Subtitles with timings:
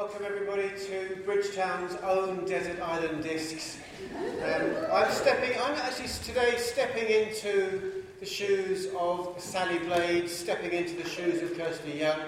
[0.00, 3.76] Welcome everybody to Bridgetown's own Desert Island Discs.
[4.16, 10.96] Um, I'm stepping, I'm actually today stepping into the shoes of Sally Blade, stepping into
[10.96, 12.18] the shoes of Kirsty Young.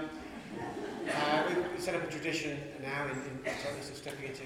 [1.17, 4.43] Uh, we set up a tradition now in, in Totnes of stepping into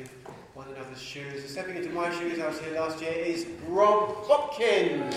[0.55, 1.51] one another's shoes.
[1.51, 5.17] Stepping into my shoes, I was here last year, is Rob Hopkins.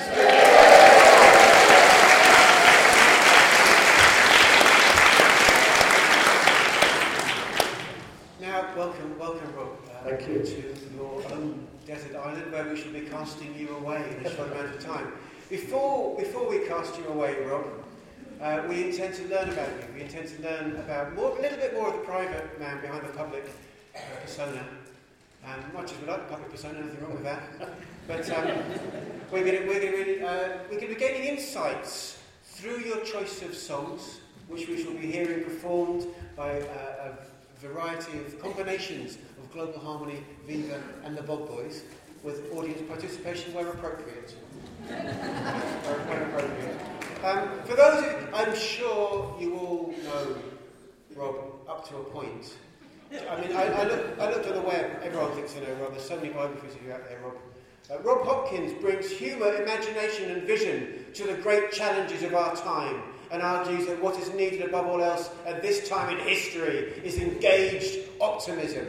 [8.41, 9.77] Now, welcome, welcome, Rob.
[9.85, 10.41] Uh, Thank you.
[10.43, 14.51] To your own desert island where we shall be casting you away in a short
[14.51, 15.11] amount of time.
[15.49, 17.65] Before, before we cast you away, Rob,
[18.41, 19.93] uh, we intend to learn about you.
[19.93, 23.03] We intend to learn about more, a little bit more of the private man behind
[23.03, 23.49] the public
[23.95, 24.63] uh, persona.
[25.73, 27.41] Much as we like the public persona, nothing wrong with that.
[28.07, 28.47] But um,
[29.31, 34.19] we're going we're to uh, we're to be gaining insights through your choice of songs,
[34.47, 39.17] which we shall be hearing performed by uh, a variety of combinations
[39.49, 41.83] of Global Harmony, Viva, and the Bob Boys,
[42.23, 44.35] with audience participation where appropriate.
[44.87, 46.79] where appropriate.
[47.23, 50.35] Um, for those, who, I'm sure you all know
[51.15, 51.35] Rob
[51.67, 52.55] up to a point.
[53.11, 54.99] I mean, I, I, look, I looked on the web.
[55.03, 55.91] Everyone thinks they know Rob.
[55.91, 57.35] There's so many biographies of you out there, Rob.
[57.91, 63.01] Uh, Rob Hopkins brings humour, imagination, and vision to the great challenges of our time
[63.31, 67.17] and argues that what is needed above all else at this time in history is
[67.17, 68.87] engaged optimism.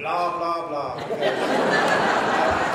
[0.00, 0.96] Blah, blah, blah.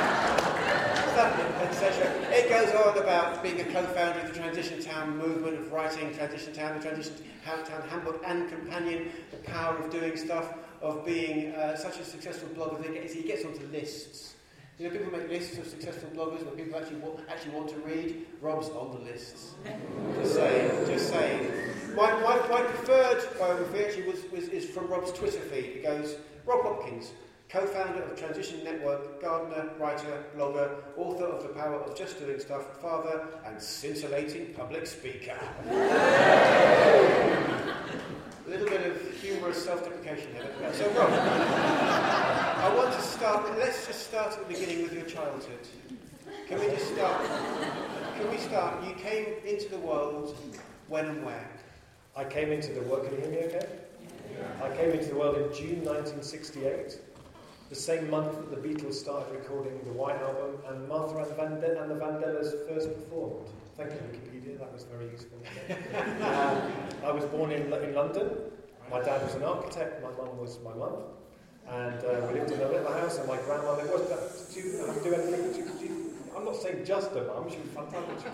[2.29, 6.53] It goes on about being a co-founder of the Transition Town movement, of writing Transition
[6.53, 11.75] Town, the Transition Town Handbook and Companion, the power of doing stuff, of being uh,
[11.75, 14.34] such a successful blogger he gets onto lists.
[14.77, 17.77] You know, people make lists of successful bloggers where people actually want, actually want to
[17.77, 18.25] read.
[18.41, 19.53] Rob's on the lists.
[20.19, 21.49] just saying, just saying.
[21.95, 25.77] My, my, my preferred uh, biography actually was, was, is from Rob's Twitter feed.
[25.77, 27.11] It goes, Rob Hopkins,
[27.47, 32.81] co-founder of Transition Network, gardener, writer, blogger, author of The Power of Just Doing Stuff,
[32.81, 35.39] father, and scintillating public speaker.
[38.45, 40.73] A little bit of humorous self-deprecation there.
[40.73, 41.09] So, Rob,
[42.65, 43.45] I want to start.
[43.59, 45.67] Let's just start at the beginning with your childhood.
[46.47, 47.23] Can we just start?
[48.17, 48.83] Can we start?
[48.83, 50.35] You came into the world
[50.87, 51.47] when and where?
[52.15, 53.05] I came into the world.
[53.05, 53.67] Can you hear me okay?
[54.63, 56.97] I came into the world in June 1968
[57.69, 61.59] the same month that the Beatles started recording the White Album and Martha and, Van
[61.61, 63.47] De- and the Vandellas first performed.
[63.77, 65.37] Thank you, Wikipedia, that was very useful.
[66.25, 66.73] um,
[67.05, 68.31] I was born in, in London.
[68.89, 70.93] My dad was an architect, my mum was my mum.
[71.69, 74.51] And uh, we lived in a little house, and my grandmother was.
[74.53, 75.51] Did you have to do anything?
[75.51, 78.31] Did you, I'm not saying just a mum, she was fantastic.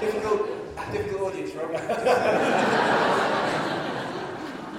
[0.00, 0.48] difficult,
[0.92, 1.70] difficult audience, Rob.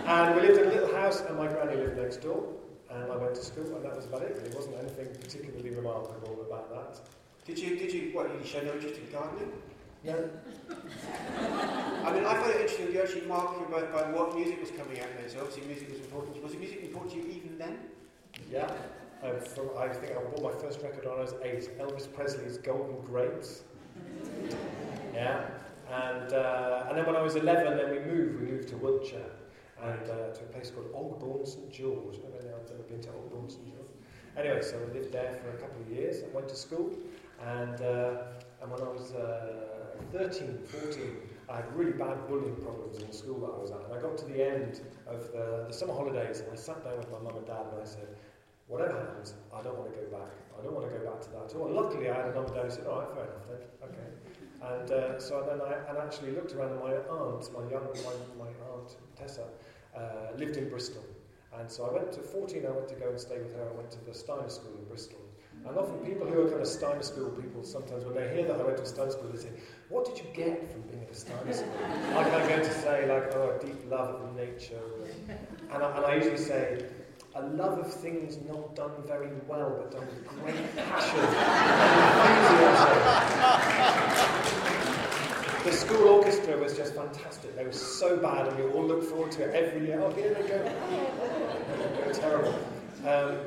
[0.06, 2.44] And we lived in a little house, and my granny lived next door.
[2.90, 4.36] And I went to school, and that was about it.
[4.44, 7.00] There wasn't anything particularly remarkable about that.
[7.46, 9.52] Did you, did you, what, you show no interest in gardening?
[10.04, 10.30] No.
[12.06, 14.72] I mean, I find it interesting you actually mark your birth by what music was
[14.72, 15.30] coming out then.
[15.30, 16.44] So obviously music was important.
[16.44, 17.78] Was it music important to you even then?
[18.52, 18.70] Yeah.
[19.24, 22.58] Um, from, I think I bought my first record when I was eight, Elvis Presley's
[22.58, 23.64] Golden Grapes.
[25.14, 25.46] Yeah.
[25.90, 28.42] And, uh, and then when I was 11, then we moved.
[28.42, 29.32] We moved to Wiltshire
[29.82, 32.18] and uh, to a place called Ogbourne St George.
[32.18, 33.84] I don't know if I've ever been to Ogbourne St George.
[34.36, 36.24] Anyway, so I lived there for a couple of years.
[36.24, 36.92] I went to school,
[37.46, 38.24] and, uh,
[38.62, 39.83] and when I was uh,
[40.14, 41.18] 13, 14,
[41.50, 43.82] I had really bad bullying problems in the school that I was at.
[43.90, 46.98] And I got to the end of the, the summer holidays, and I sat down
[46.98, 48.08] with my mum and dad, and I said,
[48.68, 50.30] whatever happens, I don't want to go back.
[50.54, 51.66] I don't want to go back to that at all.
[51.66, 54.10] And luckily, I had a number dad who said, all right, fair enough then, okay.
[54.62, 58.46] And uh, so then I and actually looked around, and my aunt, my young, my,
[58.46, 59.50] my aunt Tessa,
[59.98, 61.04] uh, lived in Bristol.
[61.58, 63.68] And so I went to 14, I went to go and stay with her.
[63.68, 65.20] I went to the Steiner School in Bristol.
[65.66, 68.60] And often people who are kind of Steiner School people, sometimes when they hear that
[68.60, 69.50] I went to a Steiner School, they say,
[69.88, 71.72] What did you get from being at a Steiner School?
[72.18, 74.82] I'm kind of going to say, like, oh, a deep love of nature.
[75.72, 76.86] And I, and I usually say,
[77.36, 83.24] a love of things not done very well, but done with great passion and enthusiasm.
[85.64, 87.56] The school orchestra was just fantastic.
[87.56, 90.02] They were so bad, and we all looked forward to it every year.
[90.04, 90.58] Oh, here they go.
[92.02, 92.54] they were terrible.
[93.08, 93.38] Um,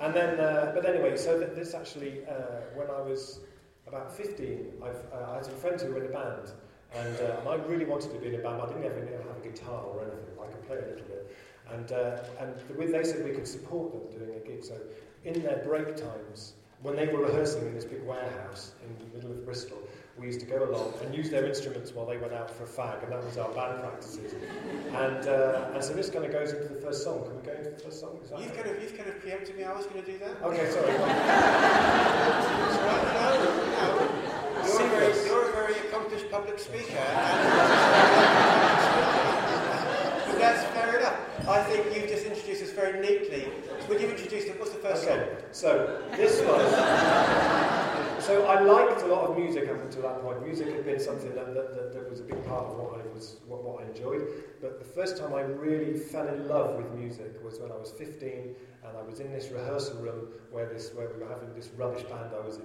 [0.00, 3.40] and then, uh, but anyway, so this actually, uh, when I was
[3.86, 6.52] about 15, I've, uh, I had some friends who were in a band,
[6.94, 8.60] and, uh, and I really wanted to be in a band.
[8.60, 10.34] I didn't ever have a guitar or anything.
[10.42, 11.36] I could play a little bit.
[11.70, 14.64] And, uh, and the, they said we could support them doing a gig.
[14.64, 14.76] So
[15.24, 19.30] in their break times, when they were rehearsing in this big warehouse in the middle
[19.30, 19.78] of Bristol,
[20.18, 22.66] we used to go along and use their instruments while they went out for a
[22.66, 24.34] fag, and that was our band practices.
[24.94, 27.24] And, uh, and so this kind of goes into the first song.
[27.24, 28.20] Can we go into the first song?
[28.22, 29.64] Is that You've kind of, you've kind of preempted me.
[29.64, 30.40] I was going to do that.
[30.42, 30.92] Okay, sorry.
[30.92, 30.98] No,
[33.74, 34.20] no.
[34.64, 36.94] You're a, very, you're a very accomplished public speaker.
[40.26, 41.18] but that's fair enough.
[41.48, 43.48] I think you've just introduced us very neatly.
[43.88, 44.58] Would you introduce them?
[44.58, 46.72] What's the first Okay, so this was.
[48.24, 50.42] So I liked a lot of music up until that point.
[50.46, 53.14] Music had been something that, that, that, that was a big part of what I
[53.14, 54.26] was what, what I enjoyed.
[54.62, 57.90] But the first time I really fell in love with music was when I was
[57.90, 58.56] 15
[58.88, 62.04] and I was in this rehearsal room where this where we were having this rubbish
[62.04, 62.64] band I was in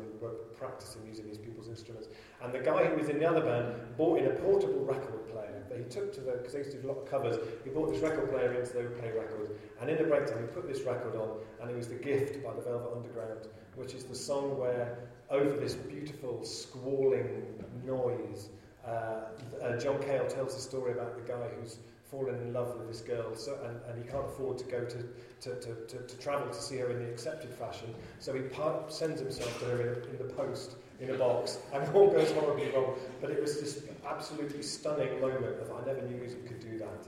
[0.56, 2.08] practicing using these people's instruments.
[2.42, 5.66] And the guy who was in the other band bought in a portable record player
[5.68, 7.36] that he took to the because they used to do a lot of covers.
[7.66, 9.52] He bought this record player in so they would play records.
[9.82, 12.54] And in the breakdown, he put this record on, and it was The Gift by
[12.54, 14.98] the Velvet Underground, which is the song where,
[15.30, 17.44] over this beautiful, squalling
[17.86, 18.50] noise,
[18.86, 19.26] uh,
[19.62, 21.78] uh, John Cale tells the story about the guy who's
[22.10, 24.98] fallen in love with this girl, so, and, and he can't afford to go to,
[25.42, 28.42] to, to, to, to travel to see her in the accepted fashion, so he
[28.88, 32.72] sends himself to her in, in the post, in a box, and all goes horribly
[32.72, 32.96] wrong.
[33.22, 37.08] But it was this absolutely stunning moment of I never knew music could do that.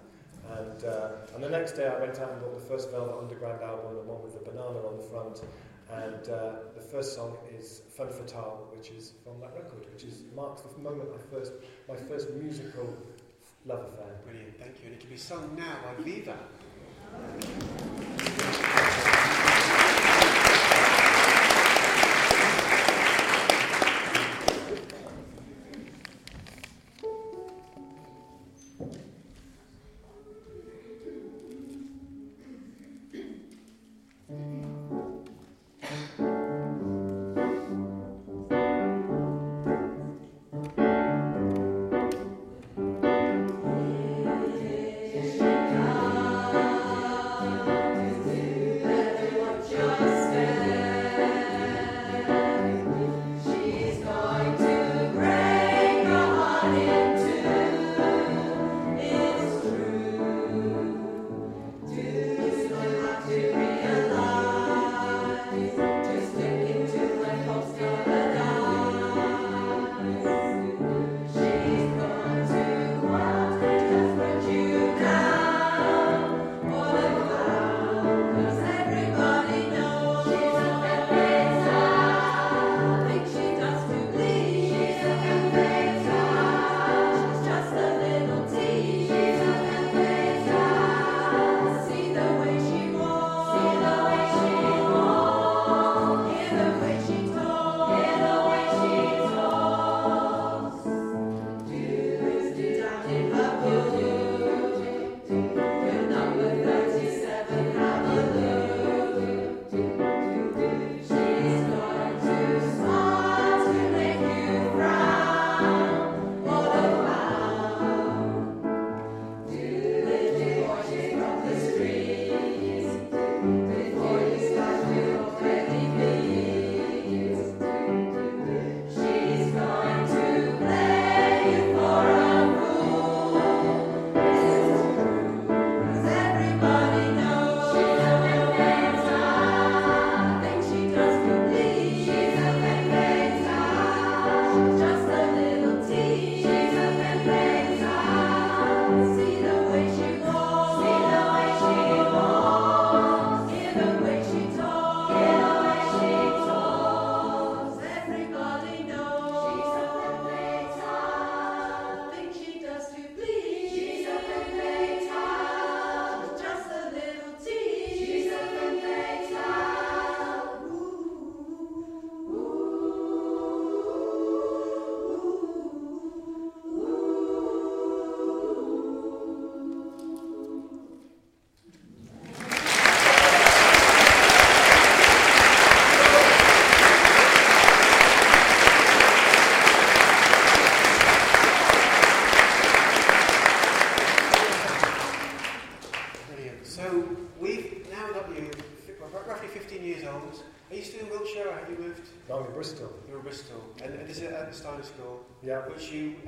[0.59, 3.63] And, uh, and the next day I went out and bought the first Velvet Underground
[3.63, 5.41] album, the one with the banana on the front.
[5.91, 10.23] And uh, the first song is Femme Fatale, which is from that record, which is
[10.35, 11.51] marks the moment I first,
[11.89, 12.97] my first musical
[13.65, 14.19] love affair.
[14.23, 14.85] Brilliant, thank you.
[14.85, 16.37] And it can be sung now by Viva.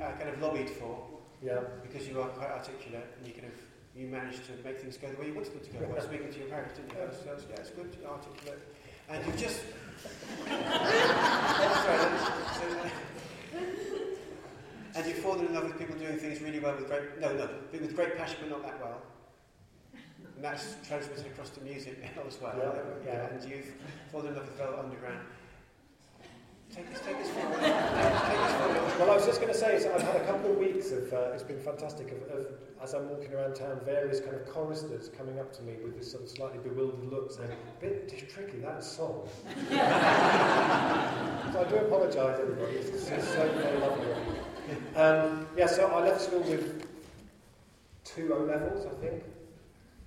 [0.04, 0.98] Uh, kind of lobbied for
[1.42, 1.60] yeah.
[1.82, 3.54] because you are quite articulate and you kind of
[3.96, 6.32] you managed to make things go the way you wanted them to go by speaking
[6.32, 6.98] to your parents, didn't you?
[6.98, 8.60] That's, that's, yeah, it's good, articulate.
[9.08, 9.60] and you've just.
[11.84, 12.90] Sorry,
[14.96, 17.20] and you've fallen in love with people doing things really well with great.
[17.20, 19.02] No, no, with great passion, but not that well.
[19.92, 22.54] And that's transmitted across to music now as well.
[23.04, 23.26] Yeah, yeah.
[23.28, 23.72] And you've
[24.10, 25.26] fallen in love with Velvet Underground.
[28.98, 31.12] Well, I was just going to say, so I've had a couple of weeks of,
[31.12, 32.46] uh, it's been fantastic, of, of,
[32.82, 36.10] as I'm walking around town, various kind of choristers coming up to me with this
[36.10, 37.50] sort of slightly bewildered look saying,
[37.80, 39.28] bit tricky, that song.
[39.70, 44.06] so I do apologise, everybody, it's, it's so very lovely.
[44.96, 46.88] Um, yeah, so I left school with
[48.04, 49.22] two O levels, I think.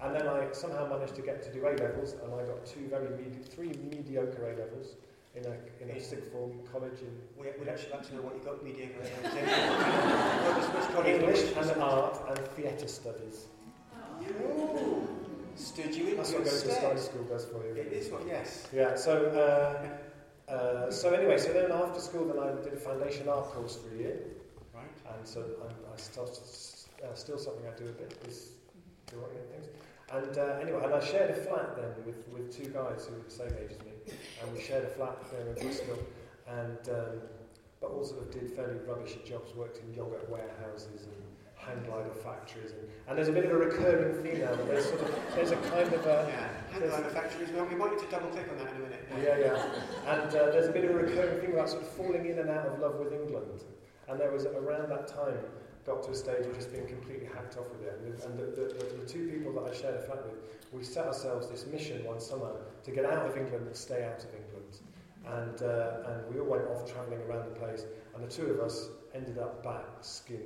[0.02, 2.88] And then I somehow managed to get to do A levels, and I got two
[2.90, 4.98] very medi- three mediocre A levels
[5.38, 8.36] in a in a sixth form college in We, we'd actually like to know what
[8.36, 9.10] you got mediocre at.
[10.44, 11.22] What was which college?
[11.22, 13.48] English and art and theatre studies.
[14.42, 15.08] Ooh.
[15.56, 16.72] Stood you in That's what going to.
[16.72, 17.74] Stein School does for you.
[17.76, 18.68] It is what, yes.
[18.74, 18.96] Yeah.
[18.96, 19.14] So
[19.44, 23.76] uh, uh, so anyway, so then after school, then I did a foundation art course
[23.78, 24.18] for a year,
[24.74, 24.86] Right.
[25.18, 26.30] and so I'm, I still
[27.04, 28.52] uh, still something I do a bit is
[29.10, 29.68] drawing and things.
[30.14, 33.24] And uh, anyway, and I shared a flat then with, with two guys who were
[33.28, 36.00] the same age as me, and we shared a flat there in Bristol,
[36.48, 37.20] and um,
[37.82, 41.14] but all sort of did fairly rubbish jobs, worked in yogurt warehouses and
[41.56, 44.56] hand glider factories, and, and there's a bit of a recurring theme now.
[44.56, 46.48] There's sort of there's a kind of a Yeah.
[46.72, 47.50] Hand manufacturers.
[47.52, 49.08] Well, we want you to double click on that in a minute.
[49.22, 50.14] yeah, yeah.
[50.14, 52.50] And uh, there's a bit of a recurring thing about sort of falling in and
[52.50, 53.64] out of love with England.
[54.08, 55.44] And there was around that time
[55.88, 57.98] got to a stage of just being completely hacked off with it.
[58.26, 60.36] And, the, the, the, the two people that I shared a flat with,
[60.74, 62.52] we set ourselves this mission one summer
[62.84, 64.84] to get out of England and stay out of England.
[65.26, 67.86] And, uh, and we all went off travelling around the place.
[68.14, 70.44] And the two of us ended up back skin,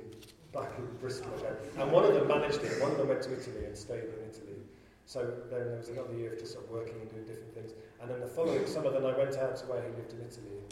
[0.52, 1.56] back in Bristol again.
[1.76, 2.80] And one of them managed it.
[2.80, 4.62] One of them went to Italy and stayed in Italy.
[5.06, 7.72] So then there was another year of just sort of working and doing different things.
[8.00, 10.62] And then the following summer, then I went out to where he lived in Italy,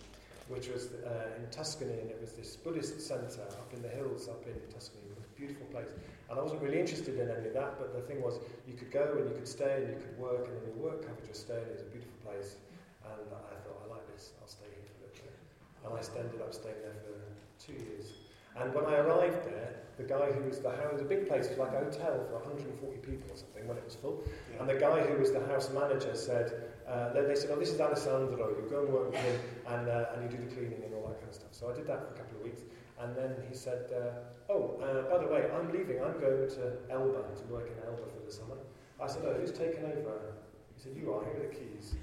[0.51, 4.29] which was uh, in Tuscany, and it was this Buddhist centre up in the hills
[4.29, 5.07] up in Tuscany.
[5.07, 5.89] It was a beautiful place.
[6.29, 8.91] And I wasn't really interested in any of that, but the thing was, you could
[8.91, 11.39] go and you could stay and you could work, and then your work covered your
[11.39, 12.59] stay, and it was a beautiful place.
[13.07, 15.39] And I thought, I like this, I'll stay here for a little bit.
[15.87, 17.17] And I ended up staying there for
[17.63, 18.20] two years.
[18.57, 21.29] And when I arrived there, the guy who was the house, it was a big
[21.29, 24.25] place, it was like a hotel for 140 people or something when it was full.
[24.59, 27.71] And the guy who was the house manager said, uh, they, they said, oh, this
[27.71, 30.83] is Alessandro, you go and work with him and, uh, and you do the cleaning
[30.83, 31.53] and all that kind of stuff.
[31.53, 32.63] So I did that for a couple of weeks.
[33.01, 36.77] And then he said, uh, oh, uh, by the way, I'm leaving, I'm going to
[36.91, 38.57] Elba to work in Elba for the summer.
[39.01, 40.35] I said, oh, who's taken over?
[40.77, 41.95] He said, you are, here are the keys.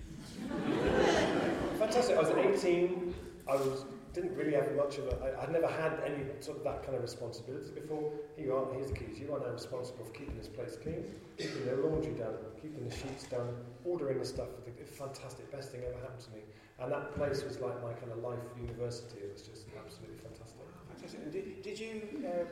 [1.80, 2.18] Fantastic.
[2.18, 3.14] I was 18.
[3.48, 3.86] I was,
[4.18, 5.16] didn't really have much of a.
[5.26, 8.12] I, I'd never had any sort of that kind of responsibility before.
[8.36, 8.66] Here you are.
[8.74, 9.20] Here's the keys.
[9.20, 11.06] You are now responsible for keeping this place clean,
[11.38, 13.54] keeping the laundry done, keeping the sheets done,
[13.86, 14.50] ordering the stuff.
[14.66, 15.52] It's fantastic.
[15.52, 16.42] Best thing ever happened to me.
[16.80, 19.22] And that place was like my kind of life university.
[19.22, 20.66] It was just absolutely fantastic.
[20.90, 21.32] Fantastic.
[21.32, 22.46] Did, did you uh,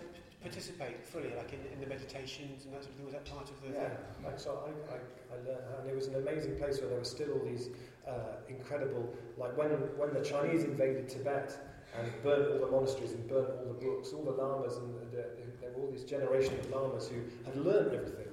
[0.45, 3.05] participate fully, like in, in the meditations and that sort of thing?
[3.05, 4.97] Was that part of the Yeah, like, so I, I,
[5.33, 7.69] I learned how, and it was an amazing place where there were still all these
[8.07, 11.49] uh, incredible, like when, when the Chinese invaded Tibet
[11.97, 15.17] and burnt all the monasteries and burnt all the books, all the lamas, and the,
[15.17, 15.23] the,
[15.61, 17.17] there were all these generation of lamas who
[17.49, 18.29] had learned everything.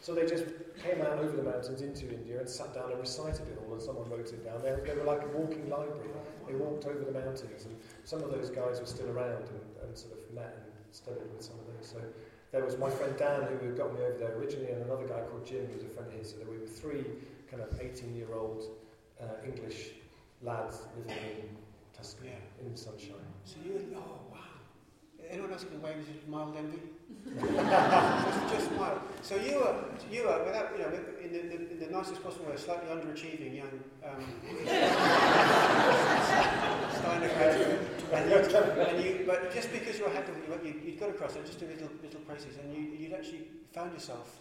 [0.00, 0.44] So they just
[0.78, 3.82] came out over the mountains into India and sat down and recited it all, and
[3.82, 4.62] someone wrote it down.
[4.62, 6.14] They, they were like a walking library.
[6.46, 7.74] They walked over the mountains, and
[8.04, 11.42] some of those guys were still around and, and sort of met and studied with
[11.44, 11.88] some of those.
[11.88, 11.98] So
[12.52, 15.20] there was my friend Dan who had got me over there originally, and another guy
[15.30, 16.30] called Jim who was a friend of his.
[16.30, 17.04] So there we were three
[17.50, 18.64] kind of 18-year-old
[19.20, 19.90] uh, English
[20.42, 21.48] lads living in
[21.96, 22.64] Tuscany Yeah.
[22.64, 23.14] in the sunshine.
[23.44, 24.38] So you, oh wow.
[25.30, 26.80] Anyone else can wave his mild envy?
[27.28, 29.00] just, just mild.
[29.22, 29.74] So you were,
[30.10, 30.90] you were, without, you know,
[31.22, 34.24] in the, in the, in the nicest possible way, slightly underachieving young um,
[36.94, 37.80] Steiner graduate.
[38.12, 41.36] and you'd, and you, but just because you were happy you, you, you'd got across
[41.36, 44.38] it, just a little little process, and you, you'd actually found yourself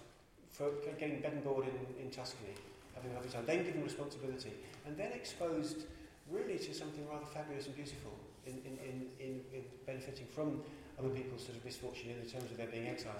[0.51, 2.53] for getting bed and board in, in Tuscany,
[2.95, 4.53] having a lovely time, then given responsibility,
[4.85, 5.83] and then exposed
[6.31, 8.11] really to something rather fabulous and beautiful
[8.45, 10.61] in, in, in, in, in benefiting from
[10.99, 13.15] other people's sort of misfortune in terms of their being exiled.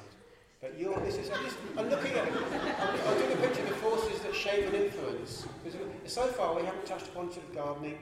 [0.62, 3.70] But you're, this is, I'm, just, I'm looking at, I'm, I'm doing a picture of
[3.70, 5.46] the forces that shape and influence.
[5.64, 5.78] Because
[6.12, 8.00] so far we haven't touched upon sort of gardening,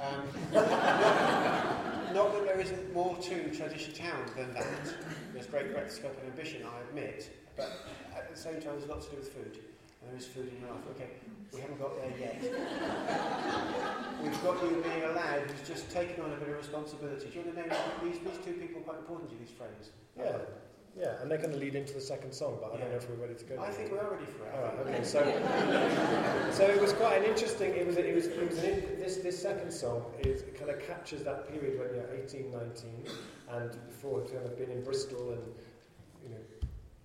[0.00, 4.94] Um, not, that there isn't more to Transition Town than that.
[5.32, 7.30] There's great breadth, scope and ambition, I admit.
[7.56, 7.70] But
[8.16, 9.58] at the same time, there's lots to do with food.
[10.02, 10.82] And there is food in your life.
[10.96, 11.10] Okay,
[11.52, 12.42] we haven't got there yet.
[14.22, 17.28] We've got you being a lad who's just taken on a bit of responsibility.
[17.28, 17.72] Do you want to name
[18.02, 19.90] these, these two people quite important to you, these friends?
[20.18, 20.38] Yeah.
[20.98, 23.08] Yeah, and they're going to lead into the second song, but I don't know if
[23.08, 23.60] we're ready to go.
[23.60, 24.54] I think we are ready for it.
[24.54, 24.94] All right.
[24.94, 25.04] Okay.
[25.04, 25.20] So,
[26.52, 27.72] so it was quite an interesting.
[27.72, 27.96] It was.
[27.96, 28.26] It was.
[28.26, 29.16] It was an, this.
[29.16, 33.04] This second song is it kind of captures that period when you're 18, 19,
[33.52, 35.42] and before kind of been in Bristol and
[36.22, 36.36] you know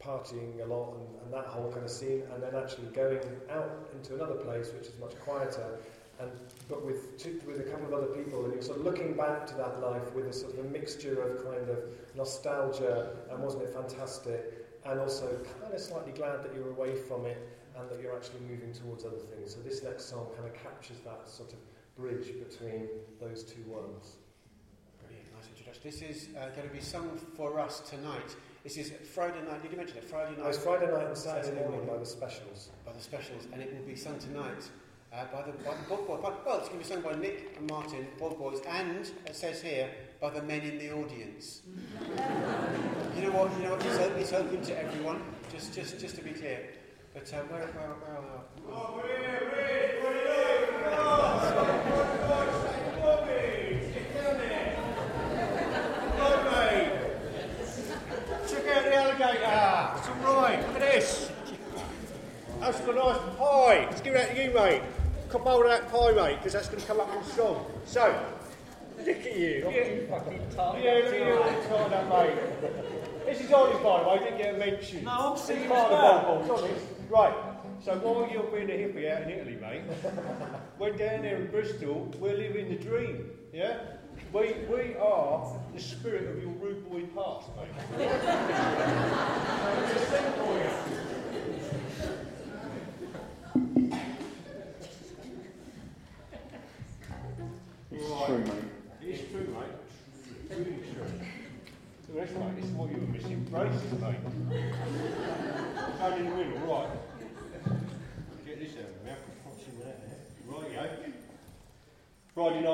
[0.04, 3.90] partying a lot and, and that whole kind of scene, and then actually going out
[3.94, 5.80] into another place which is much quieter,
[6.20, 6.32] and
[6.70, 9.48] but with two, with a couple of other people, and you're sort of looking back
[9.48, 11.80] to that life with a sort of a mixture of kind of
[12.16, 17.26] nostalgia and wasn't it fantastic, and also kind of slightly glad that you're away from
[17.26, 17.38] it
[17.78, 19.54] and that you're actually moving towards other things.
[19.54, 21.60] So this next song kind of captures that sort of
[21.96, 22.88] bridge between
[23.20, 24.18] those two worlds.
[25.00, 25.82] Brilliant, nice introduction.
[25.84, 28.36] This is uh, going to be sung for us tonight.
[28.64, 29.62] This is Friday night.
[29.62, 30.04] Did you mention it?
[30.04, 30.48] Friday night.
[30.48, 31.96] was night Friday night and Saturday Saturday morning morning.
[31.96, 32.70] by the specials.
[32.86, 34.70] by the specials, and it will be sung tonight
[35.18, 36.22] uh, by the by the Boys.
[36.22, 39.36] By, well, it's going to be sung by Nick and Martin, Bod Boys, and it
[39.36, 39.90] says here
[40.22, 41.62] by the men in the audience.
[43.16, 43.52] you know what?
[43.58, 43.86] You know what?
[43.86, 45.22] It's, o- it's open to everyone.
[45.52, 46.70] Just, just, just to be clear.
[47.14, 48.74] But uh, where, where, where are we?
[48.74, 49.38] Oh, we're here,
[58.48, 59.98] Check out the alligator.
[59.98, 60.60] It's all right.
[60.68, 61.32] Look at this.
[62.60, 63.88] That's a nice pie.
[63.90, 64.82] Let's give it out to you, mate.
[65.30, 67.66] Cup hold of that pie, mate, because that's going to come up in song.
[67.86, 68.26] So,
[69.00, 69.70] look at you.
[69.70, 70.84] Yeah, fucking tight.
[70.84, 71.90] Yeah, look at you.
[71.90, 73.26] That, mate.
[73.26, 74.16] This is Ollie, by the way.
[74.16, 75.04] I didn't get a mention.
[75.04, 76.70] No, I'm seeing part of the ball, ball.
[77.10, 77.36] Right.
[77.84, 79.82] So while you're being a hippie out in Italy, mate,
[80.80, 82.10] we're down there in Bristol.
[82.20, 83.30] We're living the dream.
[83.52, 83.80] Yeah.
[84.32, 87.68] We, we are the spirit of your rude boy past, mate.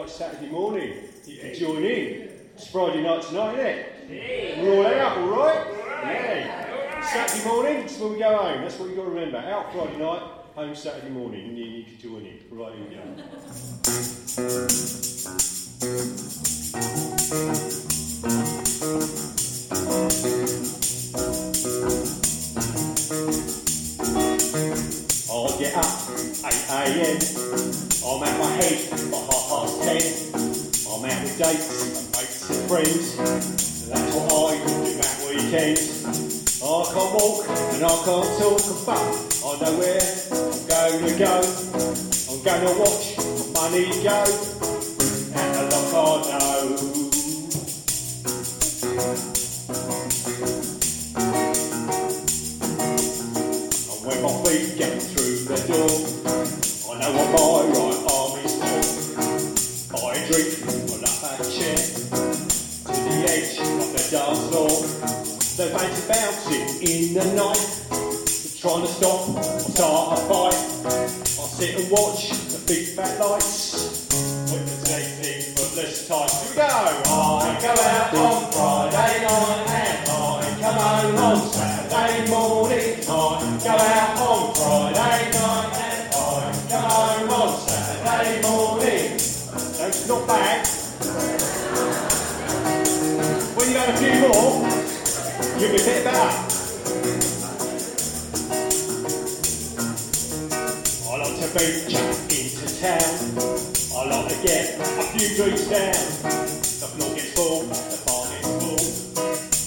[0.03, 0.95] night, Saturday morning.
[1.25, 2.29] You can join in.
[2.55, 4.57] It's Friday night tonight, isn't it?
[4.61, 5.65] We're all out, all right?
[6.03, 7.01] Yeah.
[7.01, 8.61] Saturday morning, it's when we go home.
[8.61, 9.37] That's what you've got to remember.
[9.37, 10.21] Out Friday night,
[10.55, 12.39] home Saturday morning, and you need to join in.
[12.51, 13.01] Right, here we go.
[25.31, 26.02] I'll get up
[26.45, 27.19] 8 a.m.
[28.03, 30.35] I'm at my head by half past 10.
[30.91, 33.15] I'm out with dates and mates and friends.
[33.87, 36.03] That's what I do at weekends.
[36.03, 41.35] I can't walk and I can't talk, but I know where I'm going to go.
[42.29, 43.05] I'm going to watch
[43.55, 44.19] my money go.
[45.39, 46.52] And the lock I know.
[66.07, 67.63] Bouncing in the night,
[68.59, 70.59] trying to stop or start a fight.
[70.83, 74.09] I sit and watch the big fat lights.
[74.51, 76.63] With the safety footless tight to go.
[76.63, 80.11] I go out on Friday night and I
[80.61, 82.99] come home on Saturday morning.
[83.01, 89.09] I go out on Friday night and I come home on Saturday morning.
[89.77, 90.67] That's not bad.
[93.55, 94.92] When you had a few more,
[95.59, 96.17] you'll be a bit better.
[101.05, 103.13] I like to venture into town.
[103.93, 105.93] I like to get a few drinks down.
[106.79, 108.81] The floor gets full, the bar gets full.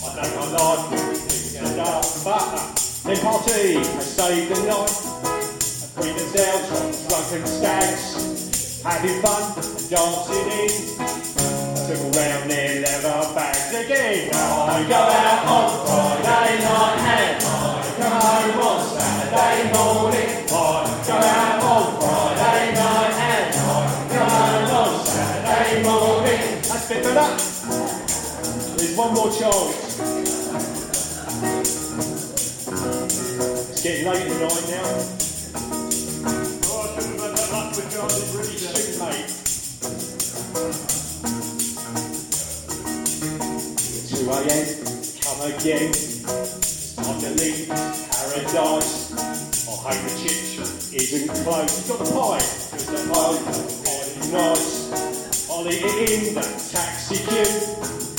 [0.05, 0.97] I know my life be
[1.29, 2.47] picking up, but
[3.05, 4.95] they party and save the night.
[5.83, 10.49] And bring themselves from drunken stags, having fun and dancing
[11.23, 11.26] in.
[11.87, 14.31] Took around their leather bags again.
[14.35, 17.47] I go out on Friday night and I
[17.95, 20.31] come home on Saturday morning.
[20.51, 23.15] I go out on Friday night
[24.11, 26.43] come home on Saturday morning.
[26.67, 27.15] That's it for.
[28.77, 30.01] There's one more chance.
[33.71, 34.91] It's getting late tonight now.
[36.67, 38.99] Oh, I should have had that luck with Charlie really soon,
[44.27, 44.67] 2 a.m.
[45.23, 45.93] Come again.
[47.39, 49.15] Leave paradise.
[49.15, 50.35] I hope the chip
[50.95, 51.87] isn't closed.
[51.87, 52.39] Got the pie,
[52.73, 53.39] just the pie,
[54.33, 55.49] nice.
[55.49, 57.45] I'll eat it in that taxi queue,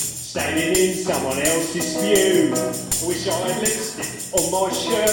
[0.07, 2.51] standing in someone else's view.
[3.05, 5.11] Wish I had lipstick on my shirt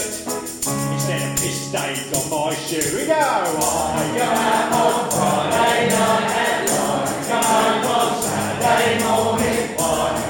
[0.94, 2.98] instead of piss stains on my shoe.
[2.98, 3.14] We go.
[3.14, 9.63] I go out on Friday night and I go home on Saturday morning.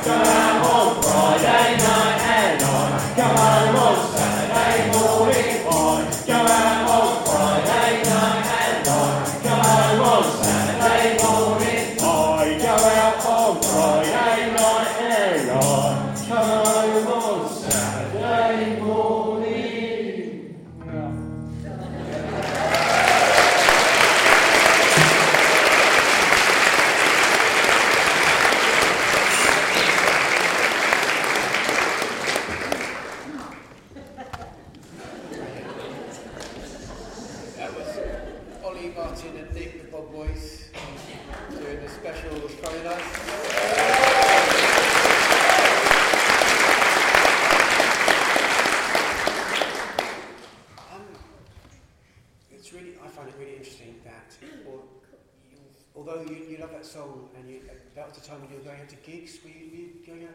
[0.07, 1.74] Out on Friday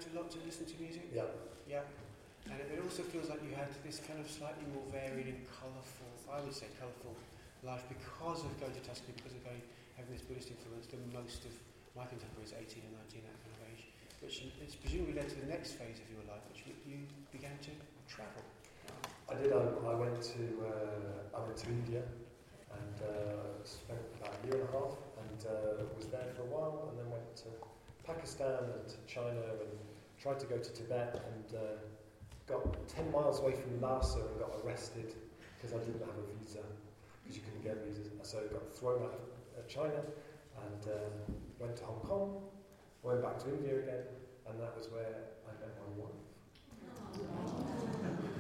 [0.10, 1.06] a lot to listen to music?
[1.14, 1.30] Yeah.
[1.70, 1.86] Yeah.
[2.50, 6.10] And it, also feels like you had this kind of slightly more varied and colourful,
[6.34, 7.14] I would say colourful
[7.62, 9.62] life because of going to Tuscany, because of going,
[10.00, 11.54] having this Buddhist influence than most of
[11.94, 13.84] my contemporaries, 18 and 19, that kind of age,
[14.26, 16.98] which it's presumably led to the next phase of your life, which you, you
[17.30, 17.72] began to
[18.10, 18.42] travel.
[19.30, 19.54] I did.
[19.54, 22.02] I, I went to uh, I went to India
[22.74, 26.50] and uh, spent about a year and a half and uh, was there for a
[26.50, 27.50] while and then went to
[28.10, 29.78] Pakistan and to China and
[30.22, 31.78] tried to go to Tibet and uh,
[32.48, 35.16] got 10 miles away from Lhasa and got arrested
[35.56, 36.60] because I didn't have a visa
[37.24, 38.12] because you couldn't get visas.
[38.24, 39.20] So I got thrown out
[39.58, 40.02] of China
[40.66, 41.10] and uh,
[41.60, 42.42] went to Hong Kong,
[43.04, 44.04] went back to India again
[44.50, 45.16] and that was where
[45.48, 46.20] I met my wife.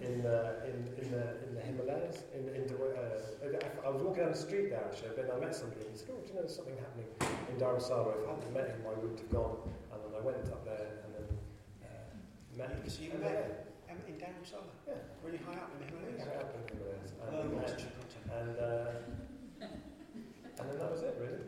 [0.00, 2.24] in, uh, in, in, the, in the Himalayas.
[2.34, 5.40] In, in the, uh, I, was walking down the street there actually, but then I
[5.40, 8.16] met somebody and he said, Oh, do you know there's something happening in Dharamsala?
[8.16, 9.56] If I hadn't met him, I wouldn't have gone.
[10.20, 11.24] And I went up there and then
[11.80, 11.88] uh,
[12.58, 12.84] met him.
[12.90, 14.94] So you And met Emma in Dharamsala, Yeah.
[15.24, 16.28] really high up in the Himalayas.
[16.28, 17.10] Yeah, up in the Himalayas.
[17.16, 18.28] And, Oh, we your contact?
[18.36, 19.00] and, uh,
[20.60, 21.40] and then that was it, really.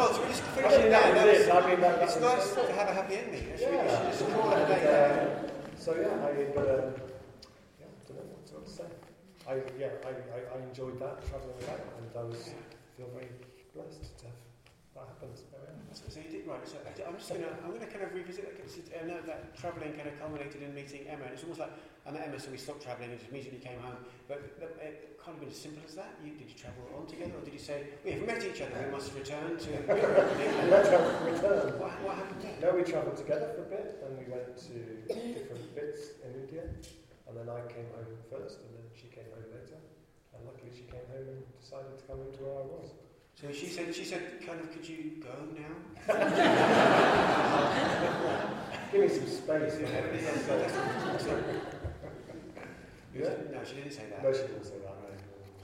[0.00, 1.52] Well, so we just I finish mean, it that was it.
[1.52, 3.44] I mean, that, that It's nice to have a happy ending.
[3.52, 4.16] It's really, you should Yeah.
[4.16, 6.96] just call it a day And, uh, so yeah, I but um,
[7.76, 8.88] yeah, I don't know what to, say.
[9.44, 12.48] I yeah, I, I, I enjoyed that travelling about, and I was
[12.96, 13.28] feel very
[13.74, 14.49] blessed to have
[14.94, 15.38] that happened.
[15.50, 15.94] There we.
[15.94, 16.62] So, so you did right.
[16.66, 18.54] So I, I'm just gonna I'm gonna kind of revisit that.
[18.58, 21.24] 'cause I know that travelling kind of culminated in meeting Emma.
[21.30, 21.72] And it's almost like
[22.06, 23.98] I met Emma, so we stopped travelling and just immediately came home.
[24.26, 24.42] But
[24.82, 26.14] it can't have been as simple as that.
[26.24, 28.74] You, did you travel on together, or did you say we have met each other?
[28.86, 30.30] We must return to Europe?
[30.38, 31.78] And that's how we returned.
[31.78, 32.56] what, what happened there?
[32.58, 34.74] No, we travelled together for a bit, and we went to
[35.38, 36.64] different bits in India,
[37.28, 39.78] and then I came home first, and then she came home later.
[40.34, 42.90] And luckily, she came home and decided to come into where I was.
[43.40, 45.74] So she said she said kind of could you go now?
[48.92, 49.76] Give me some space.
[49.80, 51.54] Yeah, yeah, So- that's- that's-
[53.14, 53.34] Yeah.
[53.50, 54.22] No, she didn't say that.
[54.22, 54.94] No, she didn't say that.
[55.00, 55.08] No.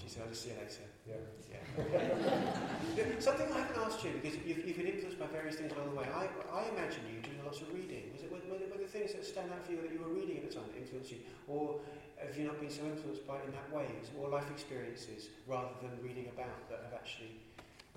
[0.02, 0.86] She said I'll just see you later.
[1.06, 1.16] Yeah.
[1.52, 3.20] Yeah.
[3.20, 5.96] Something I haven't asked you because you've, you've been influenced by various things along the
[6.00, 6.06] way.
[6.08, 8.08] I, I imagine you doing lots of reading.
[8.16, 10.08] Was it were, were, were there things that stand out for you that you were
[10.16, 11.80] reading at the time that influenced you, or
[12.16, 13.84] have you not been so influenced by it in that way?
[14.16, 17.36] More life experiences rather than reading about that have actually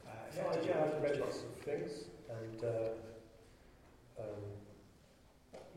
[0.10, 1.92] uh, No, I, yeah, I've read lots of things,
[2.30, 2.90] and uh,
[4.20, 4.44] um,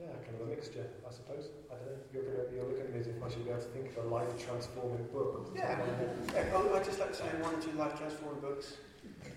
[0.01, 1.51] yeah, kind of a mixture, I suppose.
[1.71, 1.99] I don't know.
[2.12, 4.05] You're gonna you're looking at me as if I should be able to think of
[4.05, 5.47] a life transforming book.
[5.47, 6.11] off the top of my head.
[6.35, 8.77] Yeah, oh, I'd just like to say one or two life transforming books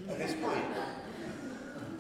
[0.10, 0.66] at this point.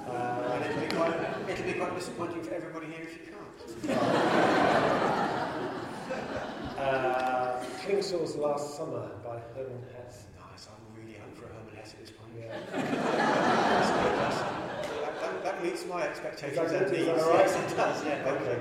[0.08, 1.15] Uh, And it'll be, quite,
[1.49, 3.89] it'll be quite disappointing for everybody here if you can't.
[6.77, 10.25] uh, Klingsor's Last Summer by Hermann Hesse.
[10.51, 12.25] Nice, I'm really hoping for a Hermann Hesse at this point.
[12.39, 12.82] Yeah.
[15.02, 16.91] That, that, that meets my expectations that?
[16.91, 18.26] Yes, it does, yeah.
[18.28, 18.60] Okay.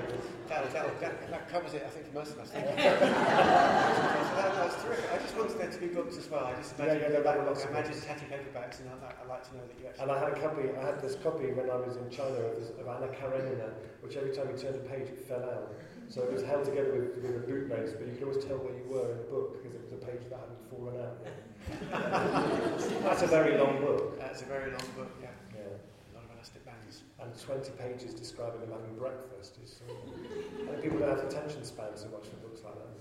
[1.51, 2.51] Covers it, I think, for most of us.
[2.51, 2.83] Thank you.
[2.83, 5.07] so that, that's terrific.
[5.13, 6.45] I just wanted there to be books as well.
[6.45, 9.27] I just imagine, Yeah, yeah, there were lots I imagine tatty paperbacks, and I, I
[9.29, 10.03] like to know that you actually.
[10.03, 10.69] And I had a copy.
[10.75, 13.71] I had this copy when I was in China of, of Anna Karenina,
[14.03, 15.73] which every time you turned a page, it fell out.
[16.09, 18.75] So it was held together with, with a bootlace, but you could always tell where
[18.75, 21.45] you were in the book because it was a page that hadn't fallen out yet.
[23.03, 24.19] That's a very long book.
[24.19, 25.33] That's a very long book, yeah.
[25.55, 25.65] Yeah.
[25.65, 27.03] A lot of elastic bands.
[27.19, 29.59] And 20 pages describing them having breakfast.
[29.65, 32.95] Is, uh, I people don't have attention spans so much for books like that.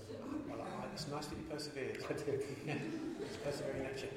[0.48, 1.98] Well, it's nice that you persevered.
[2.08, 2.42] I did.
[3.20, 4.08] It's persevering nature.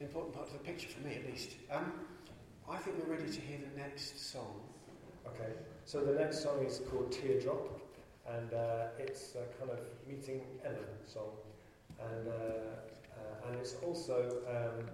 [0.00, 1.56] An important part of the picture for me, at least.
[1.70, 1.92] Um,
[2.70, 4.60] I think we're ready to hear the next song.
[5.26, 5.52] Okay,
[5.84, 7.80] so the next song is called Teardrop,
[8.36, 11.32] and uh, it's a kind of meeting Ellen song,
[12.00, 14.86] and uh, uh, and it's also um,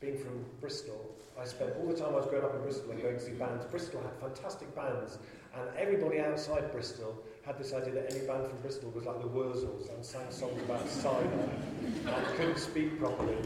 [0.00, 1.14] being from Bristol.
[1.38, 3.32] I spent all the time I was growing up in Bristol and going to see
[3.32, 3.64] bands.
[3.66, 5.18] Bristol had fantastic bands,
[5.54, 9.28] and everybody outside Bristol had this idea that any band from Bristol was like the
[9.28, 11.48] Wurzels and sang songs about cider
[12.06, 13.36] and couldn't speak properly.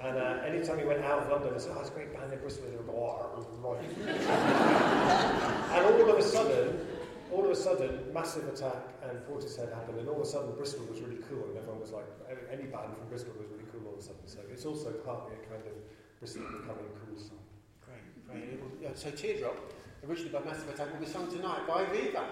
[0.00, 2.32] And uh, anytime you went out of London, I said, oh, it's a great band
[2.32, 2.66] in Bristol.
[2.66, 2.88] And
[5.84, 6.87] all of a sudden,
[7.32, 10.84] all of a sudden, Massive Attack and Portishead happened, and all of a sudden Bristol
[10.86, 12.06] was really cool, and everyone was like,
[12.50, 14.26] any band from Bristol was really cool all of a sudden.
[14.26, 15.74] So it's also partly a kind of
[16.18, 17.38] Bristol becoming cool song.
[17.84, 18.60] Great, great.
[18.82, 19.56] Yeah, So Teardrop,
[20.08, 22.24] originally by Massive Attack, will be sung tonight by Viva.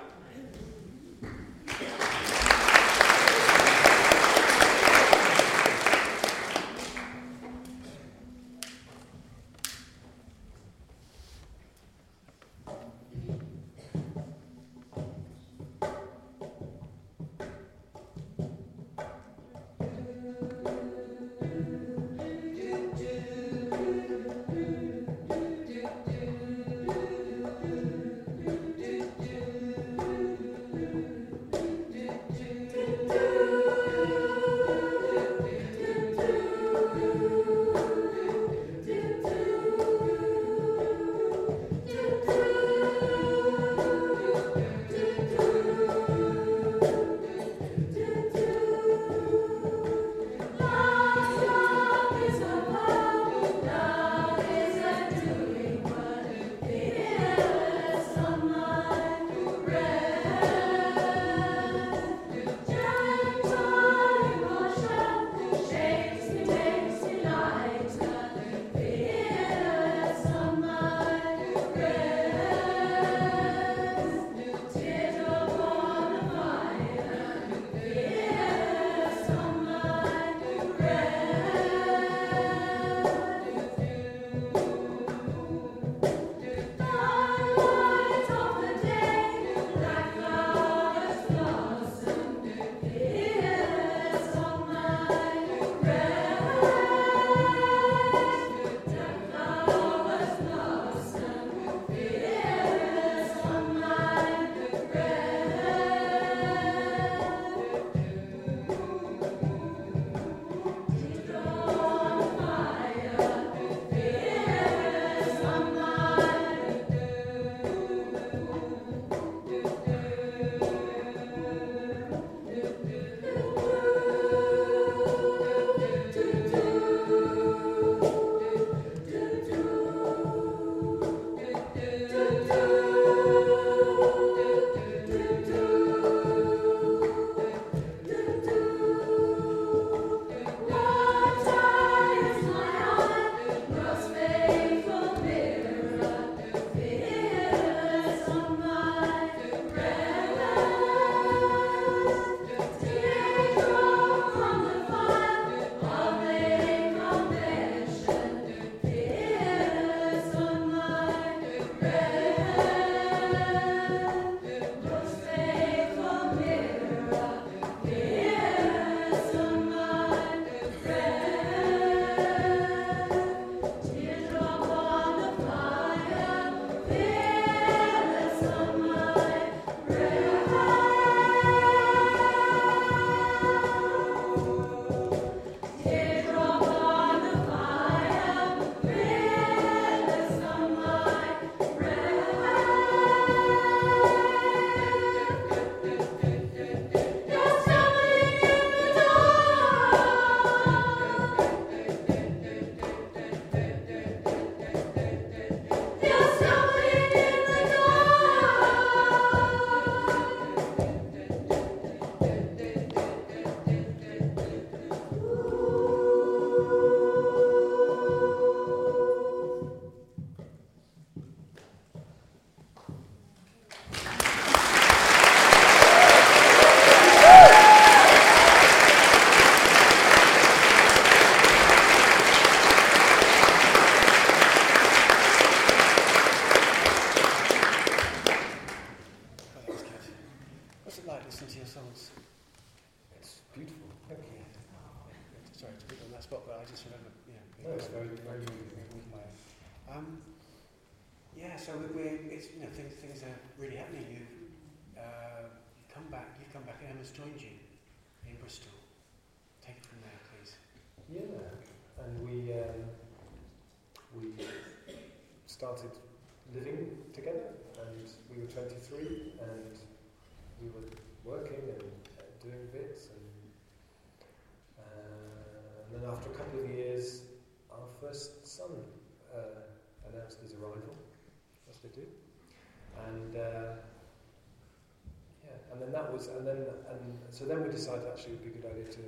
[286.28, 286.58] And then
[286.90, 289.02] and so then we decided actually it would be a good idea to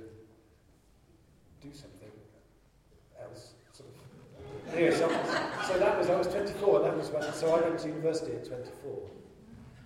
[1.61, 2.09] do something
[3.21, 3.53] else.
[3.73, 4.73] Sort of.
[4.73, 5.07] Anyway, so,
[5.67, 6.77] so that was I was 24.
[6.77, 9.09] And that was when, so I went to university at 24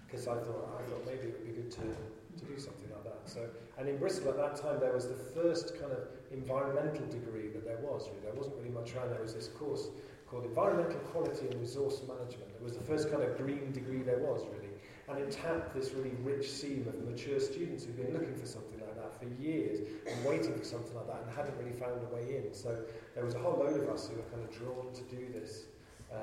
[0.05, 3.03] because I thought I thought maybe it would be good to, to do something like
[3.03, 3.21] that.
[3.25, 7.49] So and in Bristol at that time there was the first kind of environmental degree
[7.49, 8.09] that there was.
[8.09, 9.09] Really, there wasn't really much around.
[9.11, 9.89] There was this course
[10.27, 12.49] called Environmental Quality and Resource Management.
[12.55, 14.72] It was the first kind of green degree there was really.
[15.09, 18.79] And it tapped this really rich seam of mature students who'd been looking for something
[18.79, 22.15] like that for years and waiting for something like that and hadn't really found a
[22.15, 22.53] way in.
[22.53, 22.77] So
[23.13, 25.63] there was a whole load of us who were kind of drawn to do this,
[26.11, 26.15] uh,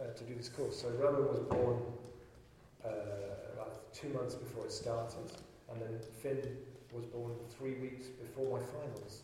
[0.00, 0.80] uh, to do this course.
[0.82, 1.80] So Rowan was born
[2.84, 2.88] uh,
[3.54, 5.30] about two months before it started,
[5.70, 6.42] and then Finn
[6.92, 9.22] was born three weeks before my finals.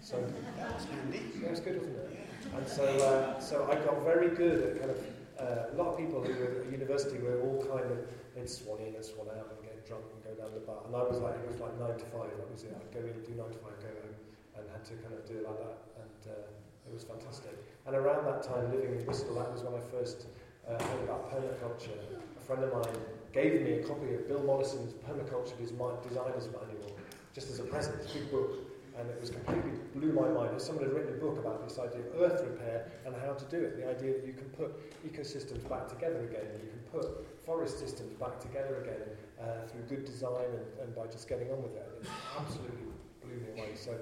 [0.00, 0.16] So
[0.56, 1.20] That was handy.
[1.42, 2.18] that was good, wasn't it?
[2.56, 4.98] And so, uh, so I got very good at kind of
[5.40, 7.98] uh, a lot of people who were at university were all kind of
[8.36, 10.84] they'd swan in and swan out and get drunk and go down the bar.
[10.86, 12.30] And I was like, it was like nine to five.
[12.30, 12.76] That was it.
[12.76, 14.16] I'd go in, do nine to five, go home,
[14.56, 15.78] and had to kind of do it like that.
[15.98, 17.56] And uh, it was fantastic.
[17.86, 20.28] And around that time, living in Bristol, that was when I first
[20.68, 21.96] uh, heard about permaculture.
[22.36, 23.00] A friend of mine
[23.32, 26.92] gave me a copy of Bill Mollison's Permaculture Design- Designer's Manual
[27.34, 28.58] just as a present, a big book.
[29.00, 30.52] And it was completely blew my mind.
[30.52, 33.44] That Someone had written a book about this idea of earth repair and how to
[33.46, 33.80] do it.
[33.80, 34.76] The idea that you can put
[35.08, 39.00] ecosystems back together again, you can put forest systems back together again
[39.40, 41.88] uh, through good design and, and by just getting on with it.
[42.02, 42.08] It
[42.38, 42.92] absolutely
[43.24, 43.72] blew me away.
[43.74, 43.96] So